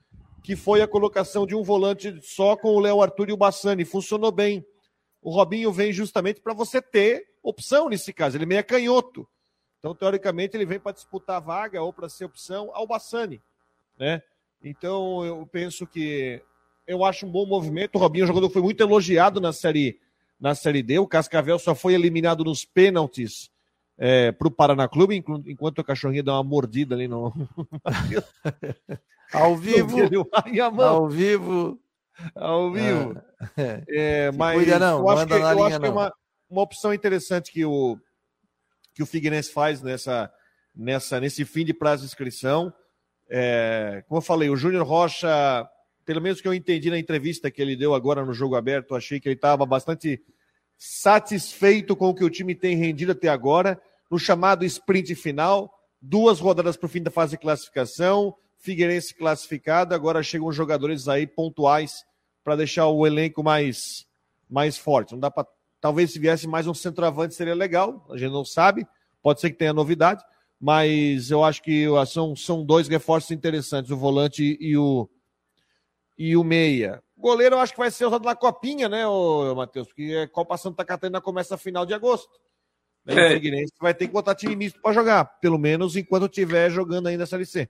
[0.42, 3.84] que foi a colocação de um volante só com o Léo Arthur e o Bassani,
[3.84, 4.64] funcionou bem.
[5.20, 9.28] O Robinho vem justamente para você ter opção nesse caso, ele é meio canhoto.
[9.78, 13.42] Então, teoricamente, ele vem para disputar a vaga ou para ser opção ao Bassani,
[13.98, 14.22] né?
[14.62, 16.42] Então, eu penso que
[16.86, 17.96] eu acho um bom movimento.
[17.96, 19.98] O Robinho, o jogador, foi muito elogiado na série,
[20.40, 20.98] na série D.
[20.98, 23.50] O Cascavel só foi eliminado nos pênaltis
[23.98, 27.32] é, para o Paraná Clube, enquanto o cachorrinho dá uma mordida ali no.
[29.32, 29.96] ao vivo!
[30.82, 31.80] Ao vivo!
[32.34, 33.20] Ao vivo!
[33.56, 36.12] É, é mas cuida, não, eu acho que, eu acho que é uma,
[36.48, 37.98] uma opção interessante que o,
[38.94, 40.30] que o Figueirense faz nessa,
[40.74, 42.72] nessa, nesse fim de prazo de inscrição.
[43.28, 45.68] É, como eu falei, o Júnior Rocha
[46.06, 49.18] pelo menos que eu entendi na entrevista que ele deu agora no jogo aberto, achei
[49.18, 50.22] que ele estava bastante
[50.78, 55.68] satisfeito com o que o time tem rendido até agora, no chamado sprint final,
[56.00, 61.26] duas rodadas para o fim da fase de classificação, Figueirense classificado, agora chegam jogadores aí
[61.26, 62.04] pontuais
[62.42, 64.06] para deixar o elenco mais,
[64.48, 65.12] mais forte.
[65.12, 65.46] Não dá para
[65.80, 68.86] talvez se viesse mais um centroavante seria legal, a gente não sabe,
[69.22, 70.22] pode ser que tenha novidade,
[70.60, 75.08] mas eu acho que são, são dois reforços interessantes, o volante e o,
[76.16, 77.02] e o meia.
[77.16, 79.04] Goleiro eu acho que vai ser usado na copinha, né,
[79.54, 79.88] Matheus?
[79.88, 82.38] Porque a Copa Santa Catarina começa a final de agosto.
[83.04, 83.14] Né?
[83.14, 83.26] É.
[83.28, 87.06] O Figueirense vai ter que botar time misto para jogar, pelo menos enquanto estiver jogando
[87.06, 87.68] ainda a Série C.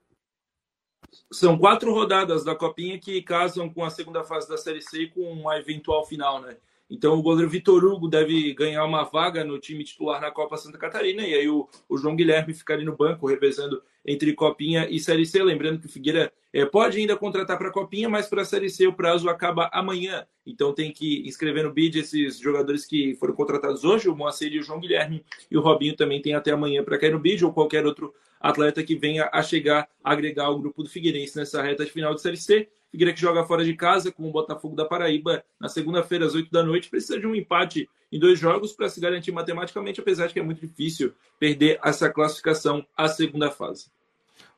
[1.32, 5.10] São quatro rodadas da Copinha que casam com a segunda fase da Série C e
[5.10, 6.56] com uma eventual final, né?
[6.88, 10.78] Então o goleiro Vitor Hugo deve ganhar uma vaga no time titular na Copa Santa
[10.78, 15.00] Catarina e aí o, o João Guilherme ficar ali no banco, revezando entre Copinha e
[15.00, 15.42] Série C.
[15.42, 18.70] Lembrando que o Figueira é, pode ainda contratar para a Copinha, mas para a Série
[18.70, 20.24] C o prazo acaba amanhã.
[20.46, 24.60] Então tem que inscrever no bid esses jogadores que foram contratados hoje, o Moacir e
[24.60, 27.52] o João Guilherme, e o Robinho também tem até amanhã para cair no bid, ou
[27.52, 31.84] qualquer outro atleta que venha a chegar a agregar o grupo do Figueirense nessa reta
[31.84, 32.68] de final de Série C.
[32.90, 36.50] Figueira que joga fora de casa com o Botafogo da Paraíba na segunda-feira às 8
[36.50, 36.88] da noite.
[36.88, 40.42] Precisa de um empate em dois jogos para se garantir matematicamente, apesar de que é
[40.42, 43.90] muito difícil perder essa classificação à segunda fase.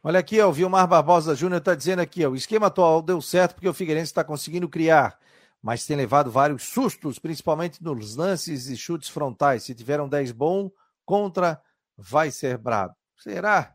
[0.03, 3.55] Olha aqui, o Vilmar Barbosa Júnior está dizendo aqui, ó, o esquema atual deu certo
[3.55, 5.19] porque o Figueirense está conseguindo criar,
[5.63, 9.65] mas tem levado vários sustos, principalmente nos lances e chutes frontais.
[9.65, 10.71] Se tiver um 10 bom,
[11.05, 11.61] contra
[11.97, 12.95] vai ser brabo.
[13.17, 13.75] Será?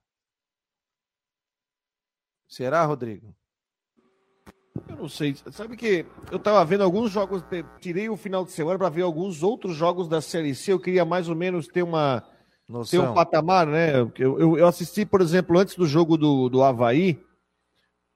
[2.47, 3.35] Será, Rodrigo?
[4.89, 5.35] Eu não sei.
[5.51, 7.43] Sabe que eu tava vendo alguns jogos,
[7.79, 10.73] tirei o final de semana para ver alguns outros jogos da Série C.
[10.73, 12.23] Eu queria mais ou menos ter uma
[12.67, 13.03] Noção.
[13.03, 13.95] ter um patamar, né?
[13.95, 17.23] Eu, eu, eu, assisti, por exemplo, antes do jogo do, do Havaí,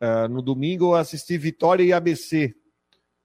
[0.02, 2.56] uh, no domingo, eu assisti Vitória e ABC.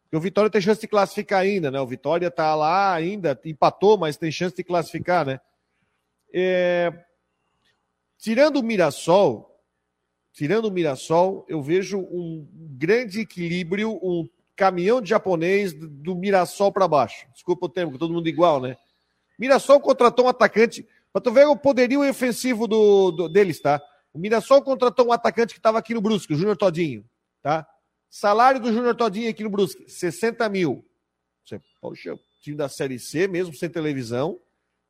[0.03, 1.81] Porque o Vitória tem chance de classificar ainda, né?
[1.81, 5.41] O Vitória tá lá ainda, empatou, mas tem chance de classificar, né?
[6.35, 6.93] É...
[8.19, 9.52] Tirando o Mirassol,
[10.33, 16.89] tirando o Mirassol, eu vejo um grande equilíbrio, um caminhão de japonês do Mirassol para
[16.89, 17.27] baixo.
[17.33, 18.77] Desculpa o termo, todo mundo igual, né?
[19.39, 23.83] Mirassol contratou um atacante, para tu ver o poderio ofensivo do, do, deles, tá?
[24.13, 27.05] O Mirassol contratou um atacante que estava aqui no Brusque, o Júnior Todinho,
[27.43, 27.67] tá?
[28.09, 30.87] Salário do Júnior Todinho aqui no Brusque, 60 mil.
[31.45, 34.39] Você, poxa, time da Série C, mesmo sem televisão,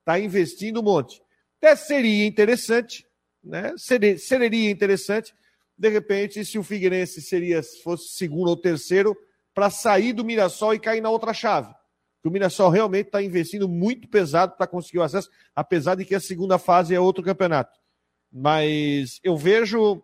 [0.04, 1.22] tá investindo um monte.
[1.58, 3.06] Até seria interessante
[3.42, 3.74] né?
[3.76, 5.34] Seria, seria interessante,
[5.76, 9.16] de repente, se o Figueirense seria, fosse segundo ou terceiro,
[9.54, 11.74] para sair do Mirassol e cair na outra chave.
[12.24, 16.20] o Mirassol realmente está investindo muito pesado para conseguir o acesso, apesar de que a
[16.20, 17.78] segunda fase é outro campeonato.
[18.32, 20.02] Mas eu vejo,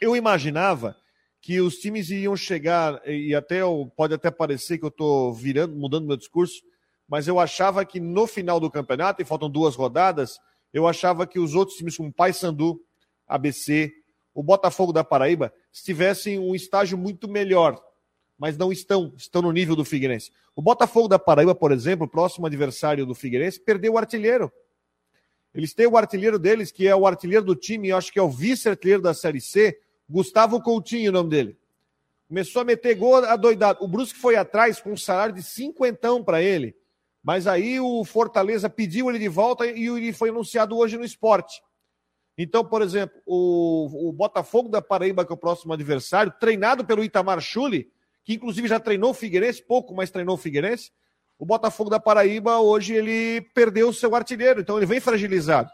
[0.00, 0.96] eu imaginava
[1.40, 3.60] que os times iam chegar, e até
[3.96, 6.60] pode até parecer que eu estou virando, mudando meu discurso,
[7.08, 10.38] mas eu achava que no final do campeonato, e faltam duas rodadas,
[10.72, 12.80] eu achava que os outros times como Paysandu,
[13.26, 13.92] ABC,
[14.34, 17.82] o Botafogo da Paraíba, estivessem um estágio muito melhor,
[18.38, 20.30] mas não estão, estão no nível do Figueirense.
[20.54, 24.52] O Botafogo da Paraíba, por exemplo, próximo adversário do Figueirense, perdeu o artilheiro.
[25.54, 28.22] Eles têm o artilheiro deles, que é o artilheiro do time, eu acho que é
[28.22, 31.58] o vice-artilheiro da Série C, Gustavo Coutinho, o nome dele.
[32.28, 33.82] Começou a meter gol adoidado.
[33.82, 36.76] O Brusque foi atrás com um salário de cinquentão para ele.
[37.28, 41.60] Mas aí o Fortaleza pediu ele de volta e ele foi anunciado hoje no esporte.
[42.38, 47.04] Então, por exemplo, o, o Botafogo da Paraíba, que é o próximo adversário, treinado pelo
[47.04, 47.92] Itamar Chuli,
[48.24, 50.90] que inclusive já treinou o Figueirense, pouco, mas treinou o Figueirense.
[51.38, 55.70] O Botafogo da Paraíba, hoje, ele perdeu o seu artilheiro, então ele vem fragilizado.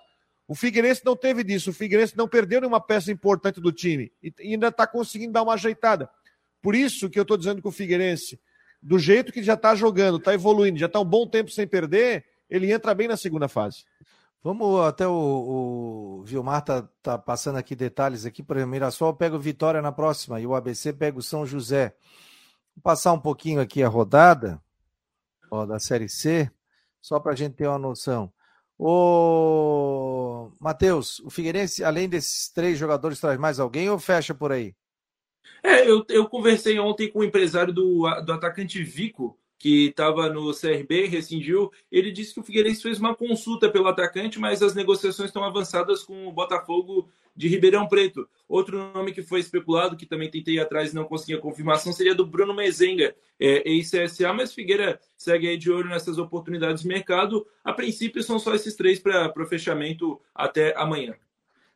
[0.49, 4.35] O Figueirense não teve disso, o Figueirense não perdeu nenhuma peça importante do time e
[4.41, 6.11] ainda está conseguindo dar uma ajeitada.
[6.61, 8.41] Por isso que eu estou dizendo que o Figueirense,
[8.85, 12.23] do jeito que já está jogando, está evoluindo, já está um bom tempo sem perder,
[12.51, 13.85] ele entra bem na segunda fase.
[14.43, 18.43] Vamos até o, o Vilmar tá, tá, passando aqui detalhes aqui.
[18.43, 21.97] Por exemplo, Mirassol pega o Vitória na próxima e o ABC pega o São José.
[22.77, 24.61] Vou passar um pouquinho aqui a rodada
[25.51, 26.51] ó, da Série C,
[27.01, 28.31] só para a gente ter uma noção.
[28.79, 34.77] O Matheus, o Figueirense, além desses três jogadores, traz mais alguém ou fecha por aí?
[35.63, 40.53] É, eu, eu conversei ontem com o empresário do, do atacante Vico, que estava no
[40.53, 41.73] CRB, rescindiu.
[41.91, 46.03] Ele disse que o Figueirense fez uma consulta pelo atacante, mas as negociações estão avançadas
[46.03, 48.29] com o Botafogo de Ribeirão Preto.
[48.49, 52.15] Outro nome que foi especulado, que também tentei atrás e não consegui a confirmação, seria
[52.15, 57.47] do Bruno Mezenga, é, ex-CSA, mas Figueira segue aí de olho nessas oportunidades de mercado.
[57.65, 61.15] A princípio, são só esses três para o fechamento até amanhã.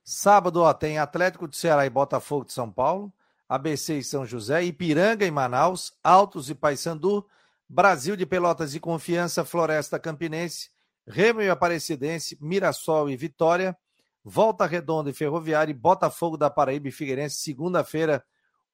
[0.04, 3.12] Sábado ó, tem Atlético de Ceará e Botafogo de São Paulo,
[3.48, 7.26] ABC e São José, Ipiranga e Manaus, Altos e Paysandu,
[7.68, 10.70] Brasil de Pelotas e Confiança, Floresta Campinense,
[11.06, 13.76] Remo e Aparecidense, Mirassol e Vitória,
[14.22, 18.24] Volta Redonda e Ferroviária e Botafogo da Paraíba e Figueirense, segunda-feira,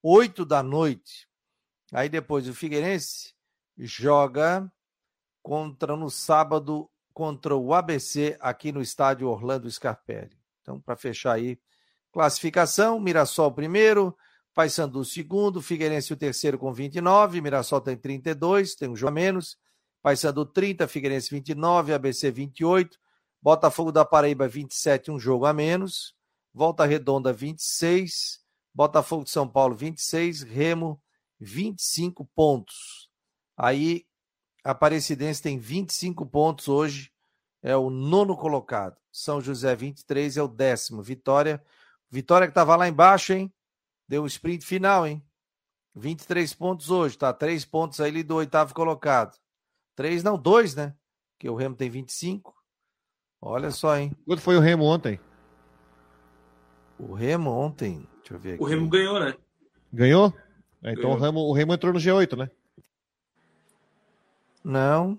[0.02, 1.28] 8 da noite.
[1.92, 3.34] Aí depois o Figueirense
[3.78, 4.70] joga
[5.42, 10.36] contra no sábado contra o ABC aqui no estádio Orlando Scarpelli.
[10.60, 11.58] Então, para fechar aí,
[12.12, 14.16] classificação, Mirassol primeiro,
[14.54, 19.58] Paysandu segundo, Figueirense o terceiro com 29, Mirassol tem 32, tem um jogo a menos,
[20.00, 22.98] Paysandu 30, Figueirense 29, ABC 28,
[23.42, 26.14] Botafogo da Paraíba 27, um jogo a menos,
[26.52, 28.40] Volta Redonda 26,
[28.72, 31.02] Botafogo de São Paulo 26, Remo
[31.40, 33.10] 25 pontos.
[33.56, 34.06] Aí
[34.64, 37.12] Aparecidense tem 25 pontos hoje,
[37.62, 38.96] é o nono colocado.
[39.12, 41.02] São José 23 é o décimo.
[41.02, 41.62] Vitória,
[42.10, 43.52] Vitória que estava lá embaixo, hein?
[44.08, 45.22] Deu um sprint final, hein?
[45.94, 47.32] 23 pontos hoje, tá?
[47.32, 49.36] Três pontos aí do oitavo colocado.
[49.94, 50.94] Três, não, dois, né?
[51.32, 52.54] Porque o Remo tem 25.
[53.40, 54.12] Olha só, hein?
[54.26, 55.20] Quanto foi o Remo ontem?
[56.98, 58.62] O Remo ontem, deixa eu ver aqui.
[58.62, 59.34] O Remo ganhou, né?
[59.92, 60.32] Ganhou?
[60.82, 61.16] É, então ganhou.
[61.16, 62.50] O, Remo, o Remo entrou no G8, né?
[64.64, 65.18] Não.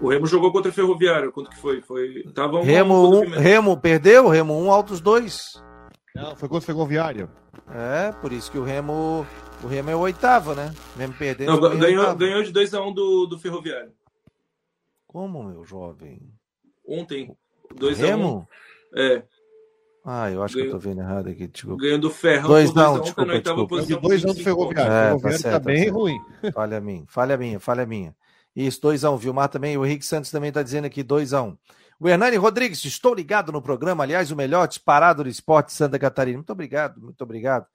[0.00, 1.32] O Remo jogou contra o Ferroviário.
[1.32, 1.80] Quanto que foi?
[1.82, 2.22] foi...
[2.34, 4.28] Tava um Remo, um, Remo perdeu?
[4.28, 5.62] Remo 1, um, altos 2.
[6.18, 7.30] Não, foi contra o Ferroviário.
[7.70, 9.24] É, por isso que o Remo.
[9.62, 10.72] O Remo é o oitavo, né?
[10.96, 11.60] Remo perdendo.
[11.60, 13.92] Não, ganhou, ganhou de 2x1 um do, do Ferroviário.
[15.06, 16.20] Como, meu jovem?
[16.86, 17.36] Ontem.
[17.74, 17.96] 2x1.
[17.96, 18.48] Remo?
[18.92, 18.98] Um.
[18.98, 19.22] É.
[20.04, 21.46] Ah, eu acho ganhou, que eu tô vendo errado aqui.
[21.46, 21.82] Desculpa.
[21.82, 22.48] Ganhando o Ferrão.
[22.48, 23.68] 2 não, desculpa, tá desculpa.
[23.68, 24.92] Posição, dois não do Ferroviário.
[24.92, 26.20] É, o Ferroviário tá, certo, tá bem tá ruim.
[26.52, 28.16] Falha minha, falha minha, falha minha.
[28.56, 29.12] Isso, 2x1.
[29.12, 29.16] Um.
[29.16, 31.46] Vilmar também, o Henrique Santos também tá dizendo aqui 2x1.
[31.46, 31.56] Um.
[32.00, 36.38] O Hernani Rodrigues, estou ligado no programa, aliás, o melhor disparado do esporte Santa Catarina.
[36.38, 37.66] Muito obrigado, muito obrigado.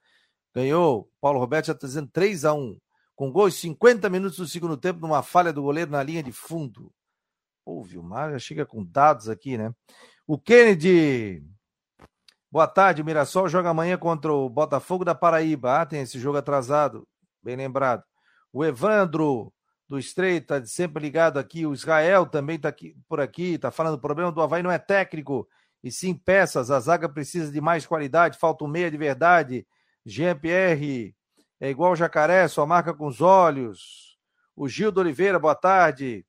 [0.54, 2.78] Ganhou, Paulo Roberto já está dizendo 3 a 1
[3.14, 6.90] com gols 50 minutos do segundo tempo, numa falha do goleiro na linha de fundo.
[7.64, 9.72] Pô, o Vilmar já chega com dados aqui, né?
[10.26, 11.44] O Kennedy.
[12.50, 15.80] Boa tarde, o Mirassol joga amanhã contra o Botafogo da Paraíba.
[15.80, 17.06] Ah, tem esse jogo atrasado,
[17.42, 18.02] bem lembrado.
[18.50, 19.52] O Evandro,
[19.88, 21.66] do Estreito, tá sempre ligado aqui.
[21.66, 24.78] O Israel também está aqui, por aqui, está falando: o problema do Havaí não é
[24.78, 25.48] técnico,
[25.82, 26.70] e sim peças.
[26.70, 29.66] A zaga precisa de mais qualidade, falta um meia de verdade.
[30.04, 31.14] Jean-Pierre
[31.60, 34.18] é igual o jacaré, só marca com os olhos.
[34.56, 36.26] O Gildo Oliveira, boa tarde.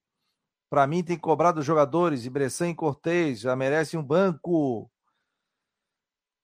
[0.69, 2.25] Para mim tem que cobrar dos jogadores.
[2.25, 4.89] E Bressan e Cortez já merecem um banco.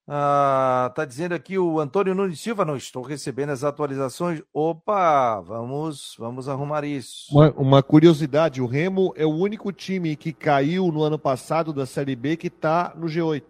[0.06, 4.42] Ah, tá dizendo aqui o Antônio Nunes Silva, não estou recebendo as atualizações.
[4.52, 7.26] Opa, vamos, vamos arrumar isso.
[7.30, 11.86] Uma, uma curiosidade, o Remo é o único time que caiu no ano passado da
[11.86, 13.44] Série B que está no G8.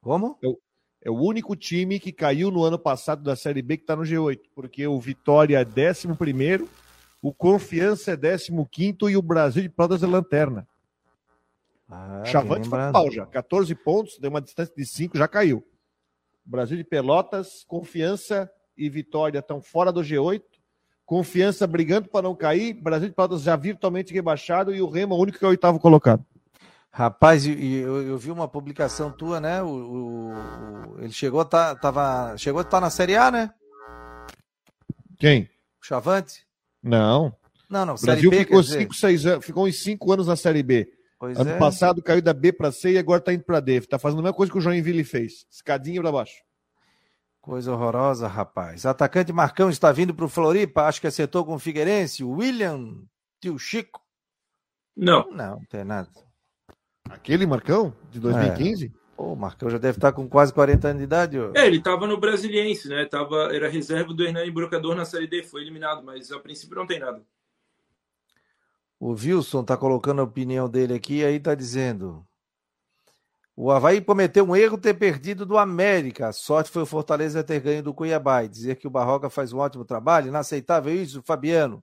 [0.00, 0.36] Como?
[0.42, 0.48] É,
[1.04, 4.02] é o único time que caiu no ano passado da Série B que está no
[4.02, 6.68] G8, porque o Vitória é 11,
[7.22, 10.66] o Confiança é 15 e o Brasil de Pelotas é lanterna.
[11.92, 15.62] Ah, Chavante foi pau já, 14 pontos, deu uma distância de 5, já caiu.
[16.42, 20.42] Brasil de Pelotas, Confiança e Vitória estão fora do G8.
[21.04, 25.20] Confiança brigando para não cair, Brasil de Pelotas já virtualmente rebaixado e o Remo, o
[25.20, 26.24] único que é o oitavo colocado.
[26.90, 29.62] Rapaz, eu, eu, eu, vi uma publicação tua, né?
[29.62, 33.50] O, o, o ele chegou, tá, tava, chegou a estar tá na Série A, né?
[35.18, 35.48] Quem?
[35.82, 36.46] O Chavante?
[36.82, 37.34] Não.
[37.68, 37.94] Não, não.
[37.94, 40.90] O Brasil B, ficou, cinco, seis, ficou uns cinco anos na Série B.
[41.22, 41.56] Pois ano é.
[41.56, 43.74] passado caiu da B para C e agora está indo para D.
[43.76, 45.46] Está fazendo a mesma coisa que o Joinville fez.
[45.48, 46.42] Escadinha para baixo.
[47.40, 48.84] Coisa horrorosa, rapaz.
[48.84, 50.82] Atacante Marcão está vindo para o Floripa.
[50.82, 52.24] Acho que acertou com o Figueirense.
[52.24, 53.04] William,
[53.40, 54.00] tio Chico.
[54.96, 55.30] Não.
[55.30, 56.08] Não, não tem nada.
[57.08, 58.86] Aquele Marcão de 2015?
[58.86, 59.02] É.
[59.16, 61.38] O Marcão já deve estar com quase 40 anos de idade.
[61.38, 61.52] Ó.
[61.54, 63.04] É, ele estava no Brasiliense, né?
[63.04, 66.84] Tava, era reserva do Hernani Brocador na Série D, foi eliminado, mas a princípio não
[66.84, 67.22] tem nada.
[69.04, 72.24] O Wilson está colocando a opinião dele aqui, aí está dizendo:
[73.56, 76.28] o Havaí cometeu um erro ter perdido do América.
[76.28, 78.44] A sorte foi o Fortaleza ter ganho do Cuiabá.
[78.44, 80.28] E dizer que o Barroca faz um ótimo trabalho.
[80.28, 81.82] Inaceitável isso, Fabiano.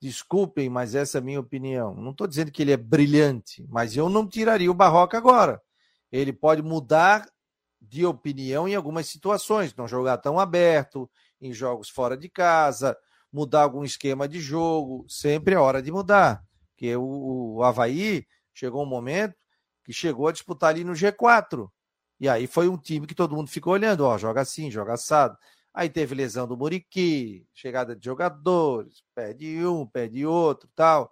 [0.00, 1.96] Desculpem, mas essa é a minha opinião.
[1.96, 5.60] Não estou dizendo que ele é brilhante, mas eu não tiraria o Barroca agora.
[6.12, 7.28] Ele pode mudar
[7.82, 11.10] de opinião em algumas situações, não jogar tão aberto,
[11.40, 12.96] em jogos fora de casa,
[13.32, 15.04] mudar algum esquema de jogo.
[15.08, 16.44] Sempre é hora de mudar.
[16.70, 19.34] Porque o, o Havaí chegou um momento
[19.84, 21.70] que chegou a disputar ali no G4.
[22.18, 25.36] E aí foi um time que todo mundo ficou olhando, ó, joga assim, joga assado.
[25.72, 31.10] Aí teve lesão do Muriqui, chegada de jogadores, pede um, pede outro, tal.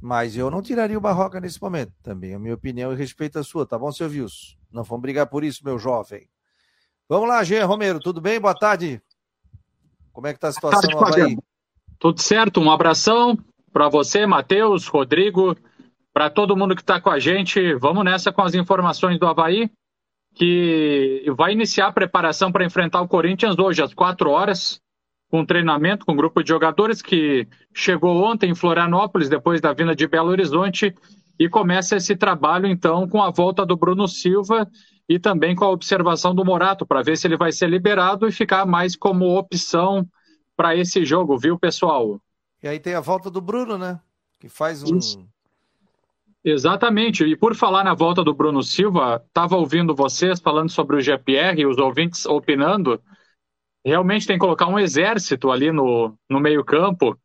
[0.00, 1.92] Mas eu não tiraria o Barroca nesse momento.
[2.02, 4.56] Também a minha opinião e respeito a sua, tá bom, seu Wilson?
[4.70, 6.28] Não vamos brigar por isso, meu jovem.
[7.08, 8.40] Vamos lá, Gê Romero, tudo bem?
[8.40, 9.02] Boa tarde.
[10.14, 11.36] Como é que tá a situação no Havaí?
[11.98, 13.36] Tudo certo, um abração
[13.72, 15.56] para você, Matheus, Rodrigo,
[16.12, 19.68] para todo mundo que está com a gente, vamos nessa com as informações do Havaí,
[20.32, 24.80] que vai iniciar a preparação para enfrentar o Corinthians hoje às 4 horas,
[25.28, 29.96] com treinamento com um grupo de jogadores que chegou ontem em Florianópolis, depois da vinda
[29.96, 30.94] de Belo Horizonte,
[31.36, 34.70] e começa esse trabalho então com a volta do Bruno Silva
[35.08, 38.32] e também com a observação do Morato, para ver se ele vai ser liberado e
[38.32, 40.06] ficar mais como opção
[40.56, 42.20] para esse jogo, viu, pessoal?
[42.62, 44.00] E aí tem a volta do Bruno, né?
[44.40, 44.96] Que faz um.
[44.96, 45.18] Isso.
[46.44, 47.24] Exatamente.
[47.24, 51.60] E por falar na volta do Bruno Silva, estava ouvindo vocês falando sobre o GPR
[51.60, 53.00] e os ouvintes opinando.
[53.84, 57.18] Realmente tem que colocar um exército ali no, no meio-campo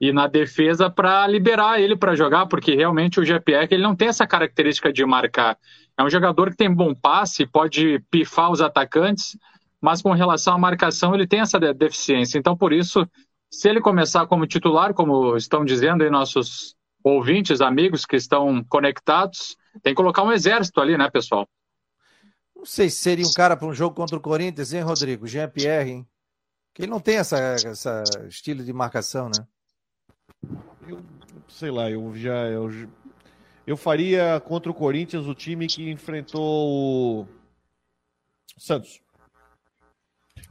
[0.00, 4.08] e na defesa para liberar ele para jogar, porque realmente o GPR ele não tem
[4.08, 5.58] essa característica de marcar.
[5.98, 9.36] É um jogador que tem bom passe, pode pifar os atacantes,
[9.80, 12.38] mas com relação à marcação ele tem essa deficiência.
[12.38, 13.06] Então, por isso,
[13.50, 19.56] se ele começar como titular, como estão dizendo aí nossos ouvintes, amigos que estão conectados.
[19.82, 21.48] Tem que colocar um exército ali, né, pessoal?
[22.54, 25.26] Não sei se seria um cara para um jogo contra o Corinthians, hein, Rodrigo?
[25.26, 26.08] Jean-Pierre, hein?
[26.74, 29.46] Que ele não tem essa, essa estilo de marcação, né?
[30.88, 31.02] Eu
[31.48, 32.48] sei lá, eu já.
[32.48, 32.70] Eu,
[33.66, 37.28] eu faria contra o Corinthians o time que enfrentou o
[38.56, 39.00] Santos.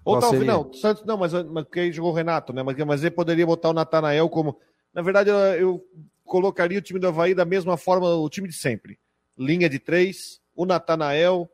[0.04, 2.64] Ou talvez, não, Santos não, mas, mas porque jogou o Renato, né?
[2.64, 4.60] Mas, mas ele poderia botar o Natanael como.
[4.94, 5.88] Na verdade, eu, eu
[6.24, 9.00] colocaria o time do Havaí da mesma forma, o time de sempre.
[9.38, 11.50] Linha de três, o Natanael,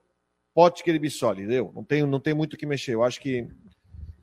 [0.54, 1.72] Potker e Bissoli, deu?
[1.76, 2.94] Não tem, não tem muito o que mexer.
[2.94, 3.48] Eu acho que,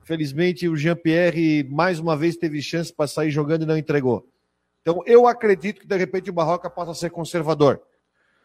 [0.03, 4.27] felizmente, o Jean-Pierre mais uma vez teve chance para sair jogando e não entregou.
[4.81, 7.81] Então, eu acredito que, de repente, o Barroca possa ser conservador.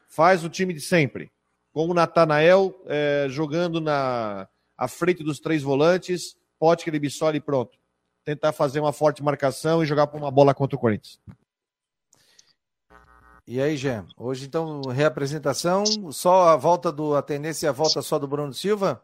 [0.08, 1.30] Faz o time de sempre.
[1.72, 7.76] Com o Natanael é, jogando na à frente dos três volantes, Potker e pronto.
[8.24, 11.18] Tentar fazer uma forte marcação e jogar para uma bola contra o Corinthians.
[13.46, 14.02] E aí, Gê?
[14.16, 17.16] Hoje, então, reapresentação, só a volta do.
[17.16, 19.02] A tendência é a volta só do Bruno Silva?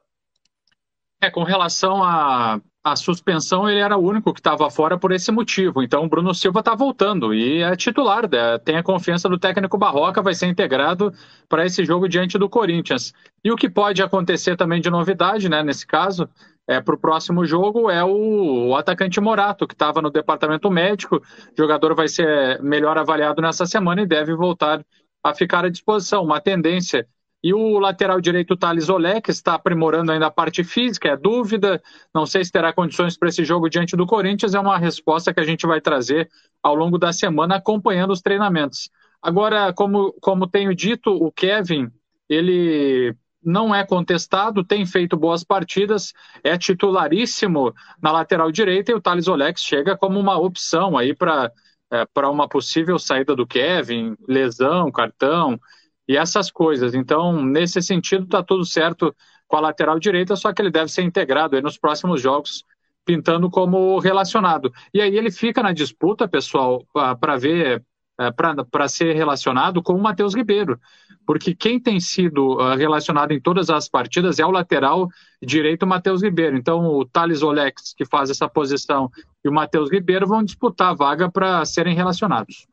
[1.24, 5.32] É, com relação à, à suspensão, ele era o único que estava fora por esse
[5.32, 5.82] motivo.
[5.82, 8.28] Então, o Bruno Silva está voltando e é titular.
[8.30, 8.58] Né?
[8.58, 11.10] Tem a confiança do técnico Barroca, vai ser integrado
[11.48, 13.14] para esse jogo diante do Corinthians.
[13.42, 16.28] E o que pode acontecer também de novidade, né, nesse caso,
[16.68, 21.16] é, para o próximo jogo é o, o atacante Morato, que estava no departamento médico.
[21.16, 21.22] O
[21.56, 24.84] jogador vai ser melhor avaliado nessa semana e deve voltar
[25.22, 26.22] a ficar à disposição.
[26.22, 27.08] Uma tendência.
[27.44, 31.82] E o lateral direito Thales Olek está aprimorando ainda a parte física, é dúvida.
[32.14, 34.54] Não sei se terá condições para esse jogo diante do Corinthians.
[34.54, 36.30] É uma resposta que a gente vai trazer
[36.62, 38.88] ao longo da semana, acompanhando os treinamentos.
[39.20, 41.90] Agora, como, como tenho dito, o Kevin
[42.30, 43.14] ele
[43.44, 49.28] não é contestado, tem feito boas partidas, é titularíssimo na lateral direita e o Thales
[49.28, 51.52] Olex chega como uma opção aí para
[51.92, 55.60] é, para uma possível saída do Kevin, lesão, cartão
[56.08, 56.94] e essas coisas.
[56.94, 59.14] Então, nesse sentido, está tudo certo
[59.46, 62.64] com a lateral direita, só que ele deve ser integrado nos próximos jogos,
[63.04, 64.72] pintando como relacionado.
[64.92, 66.84] E aí ele fica na disputa, pessoal,
[67.20, 67.82] para ver
[68.18, 70.78] é, para ser relacionado com o Matheus Ribeiro,
[71.26, 75.08] porque quem tem sido uh, relacionado em todas as partidas é o lateral
[75.42, 76.56] direito Matheus Ribeiro.
[76.56, 79.10] Então, o Thales Olex, que faz essa posição,
[79.44, 82.68] e o Matheus Ribeiro vão disputar a vaga para serem relacionados.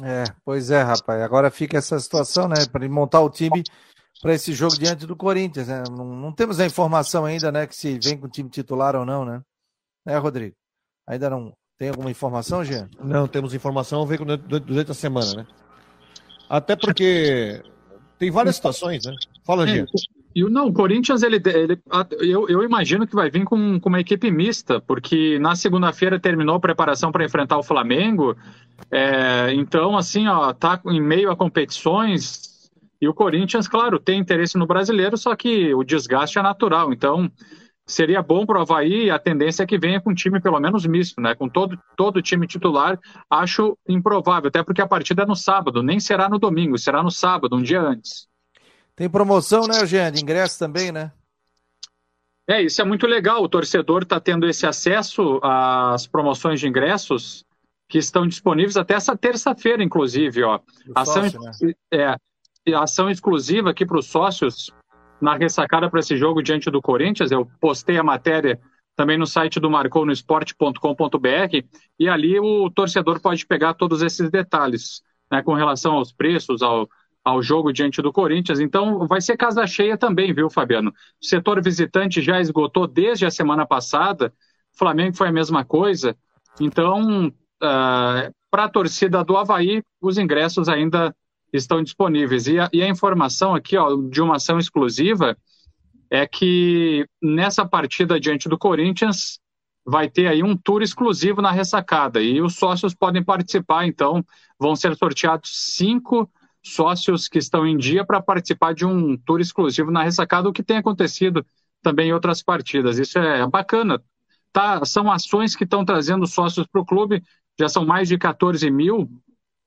[0.00, 1.20] É, pois é, rapaz.
[1.20, 3.62] Agora fica essa situação, né, para montar o time
[4.22, 5.68] para esse jogo diante do Corinthians.
[5.68, 5.82] Né?
[5.90, 9.04] Não, não, temos a informação ainda, né, que se vem com o time titular ou
[9.04, 9.42] não, né?
[10.06, 10.54] É, Rodrigo?
[11.06, 12.88] Ainda não, tem alguma informação, Jean?
[13.02, 15.46] Não, temos informação, ver durante a semana, né?
[16.48, 17.62] Até porque
[18.18, 19.12] tem várias situações, né?
[19.44, 19.90] Fala, gente.
[20.34, 21.78] E não, o Corinthians, ele, ele
[22.20, 26.56] eu, eu, imagino que vai vir com, com uma equipe mista, porque na segunda-feira terminou
[26.56, 28.36] a preparação para enfrentar o Flamengo.
[28.90, 32.70] É, então, assim, ó, tá em meio a competições.
[33.00, 36.92] E o Corinthians, claro, tem interesse no brasileiro, só que o desgaste é natural.
[36.92, 37.30] Então,
[37.86, 40.86] seria bom para o Havaí a tendência é que venha com um time pelo menos
[40.86, 41.34] misto, né?
[41.34, 46.00] Com todo, todo time titular, acho improvável, até porque a partida é no sábado, nem
[46.00, 48.31] será no domingo, será no sábado, um dia antes.
[48.94, 50.12] Tem promoção, né, Eugênio?
[50.12, 51.12] De ingresso também, né?
[52.48, 53.42] É, isso é muito legal.
[53.42, 57.44] O torcedor está tendo esse acesso às promoções de ingressos
[57.88, 60.42] que estão disponíveis até essa terça-feira, inclusive.
[60.42, 60.60] Ó.
[60.94, 61.74] Ação, sócio, né?
[61.92, 64.70] é, ação exclusiva aqui para os sócios
[65.20, 67.30] na ressacada para esse jogo diante do Corinthians.
[67.30, 68.60] Eu postei a matéria
[68.96, 71.66] também no site do marconosport.com.br
[71.98, 76.88] e ali o torcedor pode pegar todos esses detalhes né, com relação aos preços, ao,
[77.24, 78.60] ao jogo diante do Corinthians.
[78.60, 80.90] Então vai ser casa cheia também, viu, Fabiano?
[80.90, 84.32] O setor visitante já esgotou desde a semana passada,
[84.74, 86.16] o Flamengo foi a mesma coisa.
[86.60, 91.14] Então, uh, ah, para a torcida do Havaí, os ingressos ainda
[91.52, 92.46] estão disponíveis.
[92.46, 95.36] E a, e a informação aqui, ó, de uma ação exclusiva,
[96.10, 99.40] é que nessa partida diante do Corinthians
[99.84, 103.86] vai ter aí um tour exclusivo na ressacada e os sócios podem participar.
[103.86, 104.24] Então,
[104.58, 106.30] vão ser sorteados cinco
[106.62, 110.62] sócios que estão em dia para participar de um tour exclusivo na ressacada, o que
[110.62, 111.44] tem acontecido
[111.82, 112.98] também em outras partidas.
[112.98, 114.02] Isso é bacana.
[114.52, 117.22] Tá, são ações que estão trazendo sócios para o clube,
[117.58, 119.10] já são mais de 14 mil,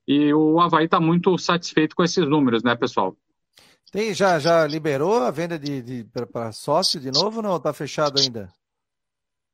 [0.07, 3.17] e o Havaí está muito satisfeito com esses números, né, pessoal?
[3.91, 7.55] Tem, já, já liberou a venda de, de para sócio de novo ou não?
[7.55, 8.51] Está fechado ainda?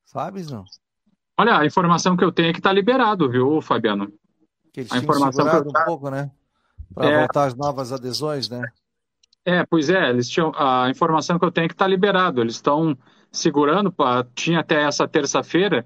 [0.04, 0.66] Sabes, não?
[1.38, 4.12] Olha, a informação que eu tenho é que está liberado, viu, Fabiano?
[4.74, 5.70] Que eles a informação que eu...
[5.70, 6.30] um pouco, né?
[6.94, 7.20] Para é...
[7.20, 8.62] voltar as novas adesões, né?
[9.44, 12.42] É, pois é, eles tinham a informação que eu tenho é que está liberado.
[12.42, 12.98] Eles estão
[13.32, 13.94] segurando,
[14.36, 15.86] tinha até essa terça-feira.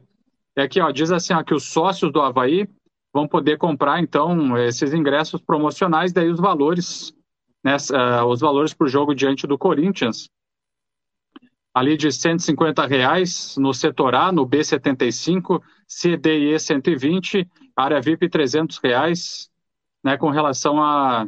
[0.56, 2.68] É que ó, diz assim ó, que os sócios do Havaí
[3.14, 7.14] vão poder comprar então esses ingressos promocionais, daí os valores,
[7.64, 10.30] né, uh, os valores para o jogo diante do Corinthians,
[11.74, 18.02] ali de 150 reais no setor A, no B75, C, D e E 120, área
[18.02, 19.50] VIP 300 reais,
[20.06, 21.28] né, com relação a,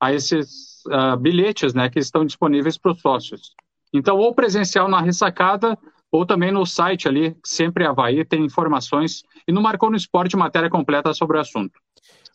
[0.00, 3.54] a esses uh, bilhetes né, que estão disponíveis para os sócios.
[3.92, 5.78] Então, ou presencial na ressacada,
[6.10, 9.22] ou também no site ali, sempre Havaí, tem informações.
[9.46, 11.78] E no Marcou no Esporte, matéria completa sobre o assunto.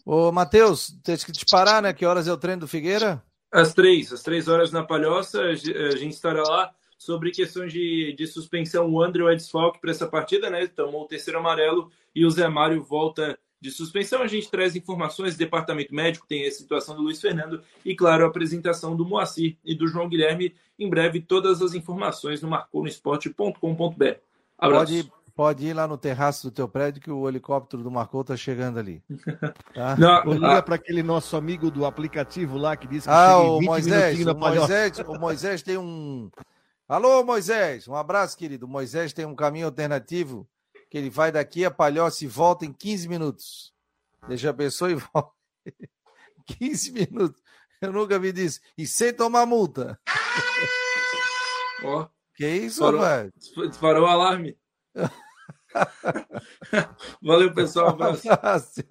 [0.05, 1.91] Ô, Matheus, tem que te parar, né?
[1.93, 3.23] Que horas é o treino do Figueira?
[3.51, 8.27] Às três, às três horas na Palhoça, a gente estará lá sobre questões de, de
[8.27, 8.87] suspensão.
[8.87, 10.67] O André é desfalque para essa partida, né?
[10.67, 14.23] Tomou o terceiro amarelo e o Zé Mário volta de suspensão.
[14.23, 18.27] A gente traz informações, departamento médico tem a situação do Luiz Fernando e, claro, a
[18.27, 20.55] apresentação do Moacir e do João Guilherme.
[20.79, 24.05] Em breve, todas as informações no marconosport.com.br.
[24.57, 28.35] Pode, pode ir lá no terraço do teu prédio que o helicóptero do Marcou tá
[28.35, 29.03] chegando ali.
[29.73, 29.95] Tá?
[29.95, 33.61] Não, liga ah, para aquele nosso amigo do aplicativo lá que disse que ah, o
[33.61, 36.29] Moisés, o Moisés, o Moisés tem um...
[36.89, 38.65] Alô, Moisés, um abraço, querido.
[38.65, 40.45] O Moisés tem um caminho alternativo
[40.91, 43.73] que ele vai daqui a Palhoça e volta em 15 minutos.
[44.27, 45.31] Deixa a pessoa e volta.
[46.59, 47.41] 15 minutos.
[47.79, 48.59] Eu nunca vi disso.
[48.77, 49.97] E sem tomar multa.
[51.83, 52.01] Ó.
[52.01, 53.31] Oh, que isso, velho?
[53.69, 54.59] Disparou o alarme.
[57.23, 57.87] Valeu, pessoal.
[57.87, 58.83] Um abraço.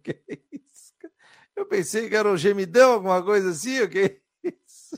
[0.00, 0.22] que
[0.52, 0.94] isso?
[1.56, 4.96] Eu pensei que era um gemidão, alguma coisa assim, o que isso?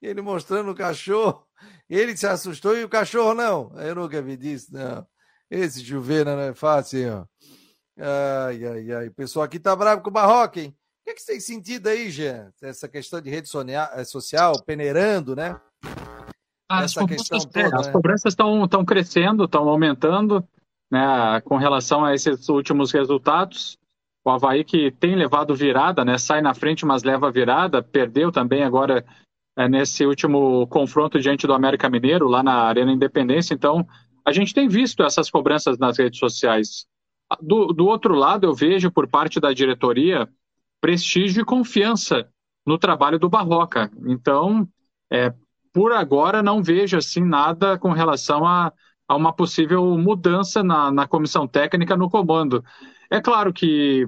[0.00, 1.46] Ele mostrando o cachorro.
[1.88, 3.72] Ele se assustou e o cachorro não.
[3.80, 5.06] Eu nunca vi disso, não.
[5.50, 7.26] Esse chuveiro não é fácil, ó.
[7.98, 9.08] Ai, ai, ai.
[9.08, 10.68] O pessoal aqui tá bravo com o Barroca, hein?
[10.68, 12.52] O que, é que você tem sentido aí, Jean?
[12.62, 13.48] Essa questão de rede
[13.94, 15.58] eh, social, peneirando, né?
[16.70, 17.92] Ah, as questão toda, As né?
[17.92, 20.46] cobranças estão crescendo, estão aumentando,
[20.90, 21.40] né?
[21.44, 23.78] Com relação a esses últimos resultados.
[24.22, 26.18] O Havaí que tem levado virada, né?
[26.18, 29.02] Sai na frente, mas leva virada, perdeu também agora
[29.58, 33.52] é, nesse último confronto diante do América Mineiro, lá na Arena Independência.
[33.52, 33.84] Então,
[34.24, 36.86] a gente tem visto essas cobranças nas redes sociais.
[37.42, 40.28] Do, do outro lado, eu vejo por parte da diretoria
[40.80, 42.28] prestígio e confiança
[42.64, 43.90] no trabalho do Barroca.
[44.06, 44.68] Então,
[45.10, 45.34] é,
[45.72, 48.72] por agora, não vejo assim nada com relação a,
[49.08, 52.64] a uma possível mudança na, na comissão técnica no comando.
[53.10, 54.06] É claro que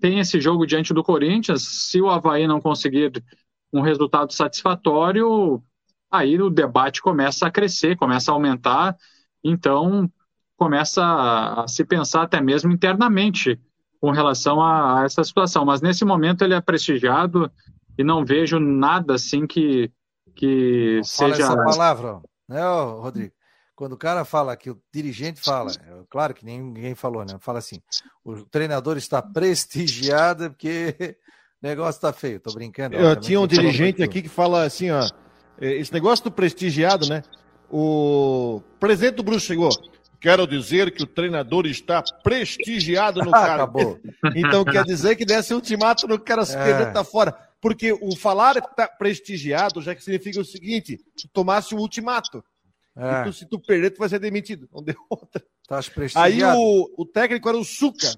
[0.00, 3.12] tem esse jogo diante do Corinthians, se o Havaí não conseguir
[3.72, 5.62] um resultado satisfatório,
[6.10, 8.96] aí o debate começa a crescer, começa a aumentar,
[9.42, 10.10] então
[10.56, 13.60] começa a, se pensar até mesmo internamente
[14.00, 15.64] com relação a, a essa situação.
[15.64, 17.50] Mas nesse momento ele é prestigiado,
[17.96, 19.90] e não vejo nada assim que,
[20.34, 21.46] que não seja.
[21.46, 23.32] Fala essa palavra, né, Rodrigo?
[23.74, 27.36] Quando o cara fala que o dirigente fala, é claro que ninguém falou, né?
[27.40, 27.80] Fala assim:
[28.24, 31.16] o treinador está prestigiado porque
[31.62, 32.40] negócio está feio.
[32.40, 32.96] Tô brincando.
[32.96, 35.08] Eu tinha um dirigente aqui que fala assim, ó.
[35.60, 37.22] É, esse negócio do prestigiado, né?
[37.70, 39.70] O presidente do Bruxo chegou.
[40.20, 43.54] Quero dizer que o treinador está prestigiado no cargo.
[43.54, 44.00] Acabou.
[44.36, 46.86] Então quer dizer que desse ultimato no cara se é.
[46.86, 47.36] tá fora.
[47.60, 52.44] Porque o falar tá prestigiado já que significa o seguinte: tu tomasse o ultimato.
[52.94, 53.24] É.
[53.24, 54.68] Tu, se tu perder, tu vai ser demitido.
[54.72, 55.42] Não deu outra.
[55.66, 55.80] Tá
[56.16, 58.08] Aí o, o técnico era o Suca.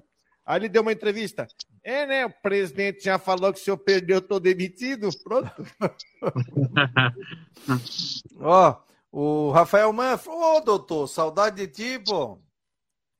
[0.45, 1.47] Aí ele deu uma entrevista.
[1.83, 2.25] É, né?
[2.25, 5.09] O presidente já falou que se eu perder, eu tô demitido.
[5.23, 5.51] Pronto.
[8.39, 8.75] Ó,
[9.11, 10.31] o Rafael Manfro.
[10.31, 12.39] Ô, doutor, saudade de ti, pô.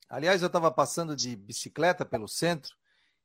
[0.08, 2.72] Aliás, eu estava passando de bicicleta pelo centro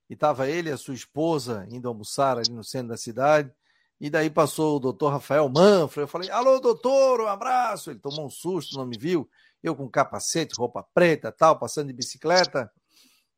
[0.09, 3.51] e tava ele e a sua esposa indo almoçar ali no centro da cidade.
[3.99, 6.01] E daí passou o doutor Rafael Manfro.
[6.01, 7.91] Eu falei, alô, doutor, um abraço.
[7.91, 9.29] Ele tomou um susto, não me viu.
[9.61, 12.71] Eu com capacete, roupa preta, tal, passando de bicicleta.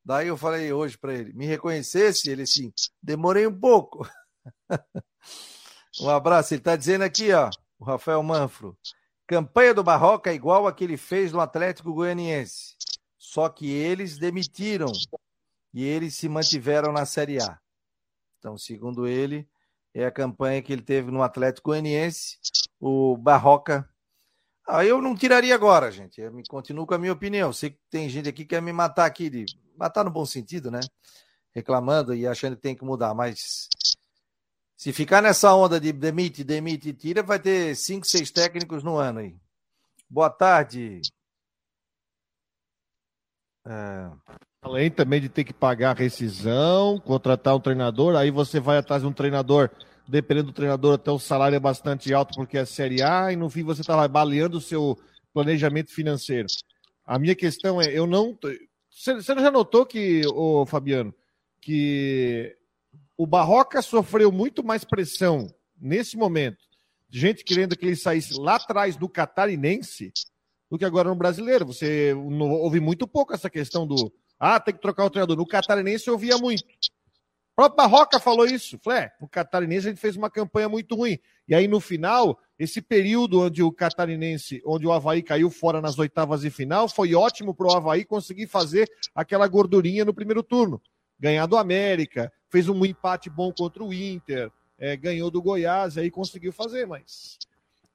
[0.06, 2.30] Daí eu falei hoje para ele, me reconhecesse?
[2.30, 4.08] Ele assim, demorei um pouco.
[6.02, 6.54] um abraço.
[6.54, 7.50] Ele está dizendo aqui, ó,
[7.80, 8.78] o Rafael Manfro.
[9.26, 12.76] Campanha do Barroca é igual a que ele fez no Atlético Goianiense.
[13.18, 14.92] Só que eles demitiram
[15.74, 17.60] e eles se mantiveram na Série A.
[18.38, 19.48] Então, segundo ele,
[19.94, 22.38] é a campanha que ele teve no Atlético Goianiense,
[22.80, 23.90] o Barroca.
[24.68, 26.22] Ah, eu não tiraria agora, gente.
[26.22, 27.52] Eu continuo com a minha opinião.
[27.52, 29.46] Sei que tem gente aqui que quer me matar aqui, de
[29.78, 30.80] matar no bom sentido, né?
[31.54, 33.68] Reclamando e achando que tem que mudar, mas
[34.76, 38.98] se ficar nessa onda de demite, demite e tira, vai ter cinco, seis técnicos no
[38.98, 39.36] ano aí.
[40.10, 41.02] Boa tarde.
[43.66, 44.12] É...
[44.62, 49.08] Além também de ter que pagar rescisão, contratar um treinador, aí você vai atrás de
[49.08, 49.70] um treinador,
[50.08, 53.50] dependendo do treinador, até o salário é bastante alto porque é Série A, e no
[53.50, 55.00] fim você está baleando o seu
[55.34, 56.48] planejamento financeiro.
[57.06, 58.38] A minha questão é, eu não.
[58.90, 61.14] Você já notou que, ô Fabiano,
[61.62, 62.56] que
[63.18, 66.58] o Barroca sofreu muito mais pressão nesse momento,
[67.10, 70.12] gente querendo que ele saísse lá atrás do catarinense,
[70.70, 71.66] do que agora no brasileiro.
[71.66, 75.38] Você ouve muito pouco essa questão do ah, tem que trocar o treinador.
[75.38, 76.66] No Catarinense eu ouvia muito.
[77.54, 78.80] O próprio Barroca falou isso.
[78.80, 81.20] Falei, é, no Catarinense a gente fez uma campanha muito ruim.
[81.48, 86.00] E aí, no final, esse período onde o Catarinense, onde o Havaí caiu fora nas
[86.00, 90.82] oitavas de final, foi ótimo para o Havaí conseguir fazer aquela gordurinha no primeiro turno.
[91.20, 96.10] Ganhar do América, fez um empate bom contra o Inter, é, ganhou do Goiás, aí
[96.10, 97.38] conseguiu fazer, mas.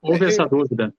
[0.01, 0.95] Houve é, essa dúvida.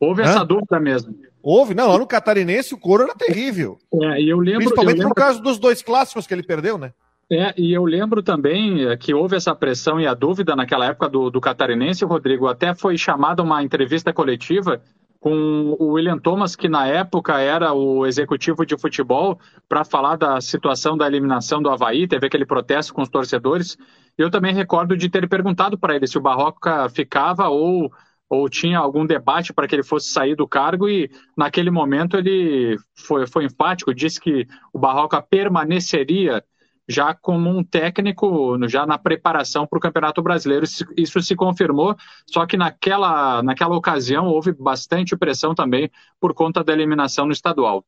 [0.00, 0.24] Houve Hã?
[0.24, 1.14] essa dúvida mesmo.
[1.42, 3.78] Houve, não, lá no Catarinense o coro era terrível.
[3.92, 5.14] É, eu lembro, Principalmente eu lembro...
[5.14, 6.94] por causa dos dois clássicos que ele perdeu, né?
[7.30, 11.08] É, e eu lembro também é, que houve essa pressão e a dúvida naquela época
[11.08, 14.82] do, do Catarinense, Rodrigo, até foi chamada uma entrevista coletiva
[15.18, 20.38] com o William Thomas, que na época era o executivo de futebol, para falar da
[20.38, 23.78] situação da eliminação do Havaí, teve aquele protesto com os torcedores.
[24.18, 27.90] Eu também recordo de ter perguntado para ele se o Barroca ficava ou
[28.28, 30.88] ou tinha algum debate para que ele fosse sair do cargo.
[30.88, 36.42] E naquele momento ele foi, foi enfático, disse que o Barroca permaneceria
[36.88, 40.66] já como um técnico, já na preparação para o Campeonato Brasileiro.
[40.96, 46.72] Isso se confirmou, só que naquela, naquela ocasião houve bastante pressão também por conta da
[46.72, 47.84] eliminação no estadual.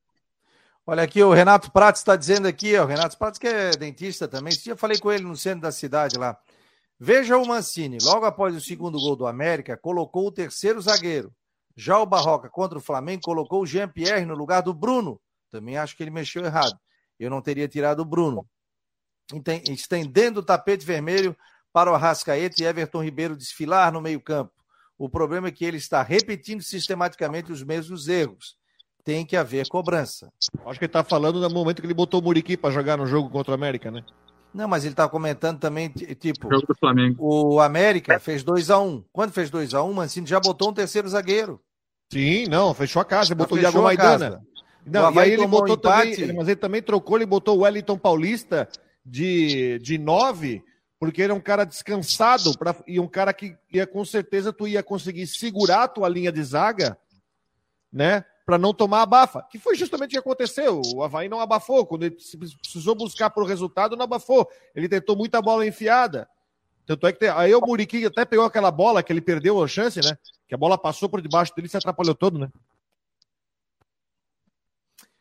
[0.86, 4.52] Olha aqui, o Renato Prates está dizendo aqui, o Renato Prates que é dentista também,
[4.52, 6.38] esse falei com ele no centro da cidade lá.
[6.98, 11.30] Veja o Mancini, logo após o segundo gol do América, colocou o terceiro zagueiro.
[11.76, 15.20] Já o Barroca contra o Flamengo colocou o Jean-Pierre no lugar do Bruno.
[15.50, 16.78] Também acho que ele mexeu errado.
[17.18, 18.46] Eu não teria tirado o Bruno.
[19.70, 21.36] Estendendo o tapete vermelho
[21.72, 24.52] para o Arrascaeta e Everton Ribeiro desfilar no meio-campo.
[24.98, 28.56] O problema é que ele está repetindo sistematicamente os mesmos erros.
[29.04, 30.32] Tem que haver cobrança.
[30.64, 33.06] Acho que ele está falando no momento que ele botou o Muriqui para jogar no
[33.06, 34.02] jogo contra o América, né?
[34.54, 37.16] Não, mas ele está comentando também, tipo, o, Flamengo.
[37.18, 39.04] o América fez 2 a 1 um.
[39.12, 41.60] Quando fez 2 a 1 um, o Mancini já botou um terceiro zagueiro.
[42.10, 44.42] Sim, não, fechou a casa, botou o Iago Maidana.
[44.86, 47.98] Não, e aí ele botou um também, mas ele também trocou, ele botou o Wellington
[47.98, 48.66] Paulista
[49.06, 50.62] de, de nove,
[50.98, 54.66] porque ele é um cara descansado pra, e um cara que ia com certeza tu
[54.66, 56.98] ia conseguir segurar a tua linha de zaga,
[57.92, 58.24] né?
[58.46, 60.80] para não tomar abafa, que foi justamente o que aconteceu.
[60.94, 64.48] O Havaí não abafou, quando ele precisou buscar por resultado, não abafou.
[64.72, 66.28] Ele tentou muita bola enfiada.
[66.86, 67.28] Tanto é que tem...
[67.28, 70.16] aí o Muriqui até pegou aquela bola que ele perdeu a chance, né?
[70.46, 72.48] Que a bola passou por debaixo dele e se atrapalhou todo, né?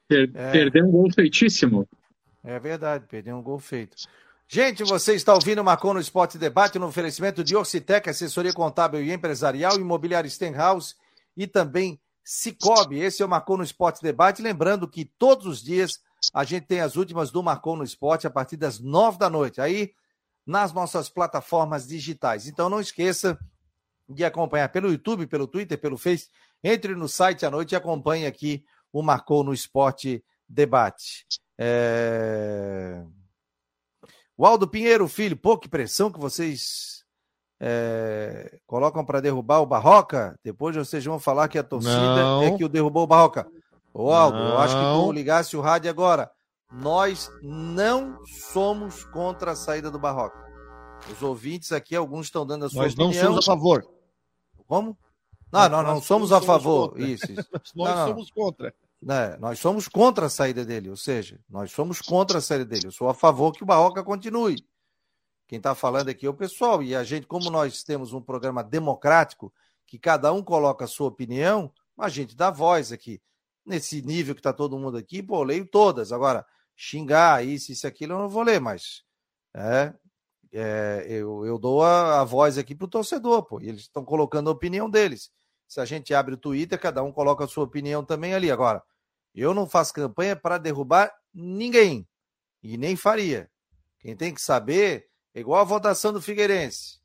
[0.08, 0.52] Per é...
[0.52, 1.90] Perdeu um gol feitíssimo.
[2.46, 3.98] É verdade, perdeu um gol feito.
[4.48, 9.04] Gente, você está ouvindo o Marcou no Esporte Debate no oferecimento de Orcitec, assessoria contábil
[9.04, 10.94] e empresarial, imobiliário Stenhouse
[11.36, 13.00] e também Cicobi.
[13.00, 14.44] Esse é o Marcou no Esporte Debate.
[14.44, 16.00] Lembrando que todos os dias
[16.32, 19.60] a gente tem as últimas do Marcou no Esporte a partir das nove da noite,
[19.60, 19.94] aí
[20.46, 22.48] nas nossas plataformas digitais.
[22.48, 23.40] Então não esqueça
[24.08, 26.30] de acompanhar pelo YouTube, pelo Twitter, pelo Face.
[26.64, 31.26] Entre no site à noite e acompanhe aqui o Marcou no Esporte Debate.
[31.58, 33.04] É...
[34.38, 37.06] O Aldo Pinheiro, filho, pô, que pressão que vocês
[37.60, 40.38] é, colocam para derrubar o Barroca.
[40.44, 42.44] Depois vocês vão falar que a torcida Não.
[42.44, 43.48] é que o derrubou o Barroca.
[43.94, 44.50] Ô, Aldo, não.
[44.50, 46.30] eu acho que tu ligasse o rádio agora.
[46.72, 48.20] Nós não
[48.52, 50.44] somos contra a saída do Barroca.
[51.10, 53.12] Os ouvintes aqui, alguns estão dando a sua Nós opinião.
[53.12, 53.88] Nós não somos a favor.
[54.68, 54.98] Como?
[55.52, 57.00] Não, não, não, somos, a favor.
[57.00, 57.48] Isso, isso.
[57.76, 58.74] Nós não, somos contra.
[59.08, 62.88] É, nós somos contra a saída dele, ou seja, nós somos contra a saída dele.
[62.88, 64.56] Eu sou a favor que o Barroca continue.
[65.48, 66.82] Quem está falando aqui é o pessoal.
[66.82, 69.54] E a gente, como nós temos um programa democrático,
[69.86, 73.22] que cada um coloca a sua opinião, a gente dá voz aqui.
[73.64, 76.12] Nesse nível que está todo mundo aqui, pô, eu leio todas.
[76.12, 76.44] Agora,
[76.76, 79.04] xingar isso, isso, aquilo, eu não vou ler, mas
[79.56, 79.94] é,
[80.52, 83.62] é eu, eu dou a, a voz aqui para o torcedor, pô.
[83.62, 85.30] E eles estão colocando a opinião deles.
[85.68, 88.52] Se a gente abre o Twitter, cada um coloca a sua opinião também ali.
[88.52, 88.84] Agora,
[89.42, 92.08] eu não faço campanha para derrubar ninguém.
[92.64, 93.50] E nem faria.
[94.00, 97.00] Quem tem que saber é igual a votação do Figueirense.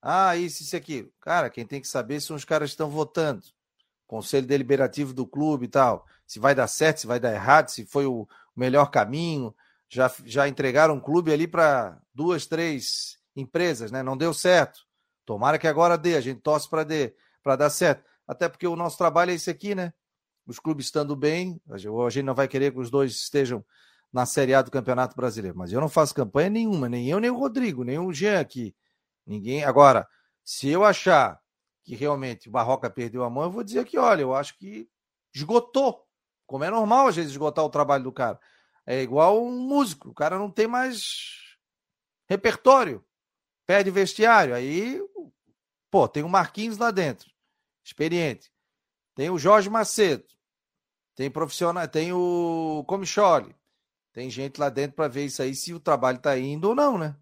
[0.00, 1.10] Ah, isso, isso aqui.
[1.20, 3.42] Cara, quem tem que saber são os caras que estão votando.
[4.06, 6.06] Conselho Deliberativo do clube e tal.
[6.26, 9.54] Se vai dar certo, se vai dar errado, se foi o melhor caminho.
[9.88, 14.02] Já, já entregaram um clube ali para duas, três empresas, né?
[14.02, 14.86] Não deu certo.
[15.24, 18.04] Tomara que agora dê, a gente torce para dar certo.
[18.26, 19.92] Até porque o nosso trabalho é esse aqui, né?
[20.46, 23.64] Os clubes estando bem, a gente não vai querer que os dois estejam
[24.12, 25.58] na Série A do Campeonato Brasileiro.
[25.58, 28.74] Mas eu não faço campanha nenhuma, nem eu, nem o Rodrigo, nem o Jean aqui.
[29.26, 29.64] Ninguém.
[29.64, 30.06] Agora,
[30.44, 31.40] se eu achar
[31.82, 34.88] que realmente o Barroca perdeu a mão, eu vou dizer que, olha, eu acho que
[35.34, 36.06] esgotou.
[36.46, 38.38] Como é normal, às vezes, esgotar o trabalho do cara.
[38.86, 41.56] É igual um músico, o cara não tem mais
[42.28, 43.04] repertório,
[43.66, 44.54] perde vestiário.
[44.54, 45.02] Aí,
[45.90, 47.28] pô, tem o Marquinhos lá dentro,
[47.84, 48.52] experiente.
[49.14, 50.24] Tem o Jorge Macedo,
[51.16, 53.56] tem profissional, tem o Comicholi,
[54.12, 56.96] tem gente lá dentro para ver isso aí, se o trabalho está indo ou não,
[56.96, 57.16] né?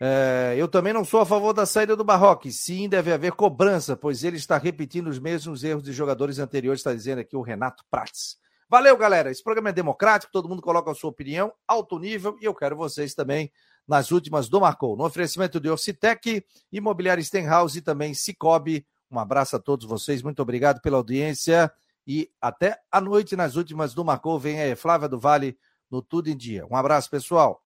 [0.00, 2.52] É, eu também não sou a favor da saída do Barroque.
[2.52, 6.92] Sim, deve haver cobrança, pois ele está repetindo os mesmos erros de jogadores anteriores, está
[6.92, 8.36] dizendo aqui o Renato Prates.
[8.68, 9.30] Valeu, galera.
[9.30, 12.76] Esse programa é democrático, todo mundo coloca a sua opinião, alto nível, e eu quero
[12.76, 13.50] vocês também
[13.86, 14.96] nas últimas do Marcou.
[14.96, 18.86] No oferecimento de Orcitec, Imobiliário Stenhouse e também Cicobi.
[19.10, 21.72] Um abraço a todos vocês, muito obrigado pela audiência.
[22.06, 24.38] E até à noite nas últimas do Marcou.
[24.38, 25.58] Vem aí, Flávia do Vale,
[25.90, 26.66] no Tudo em Dia.
[26.70, 27.62] Um abraço, pessoal.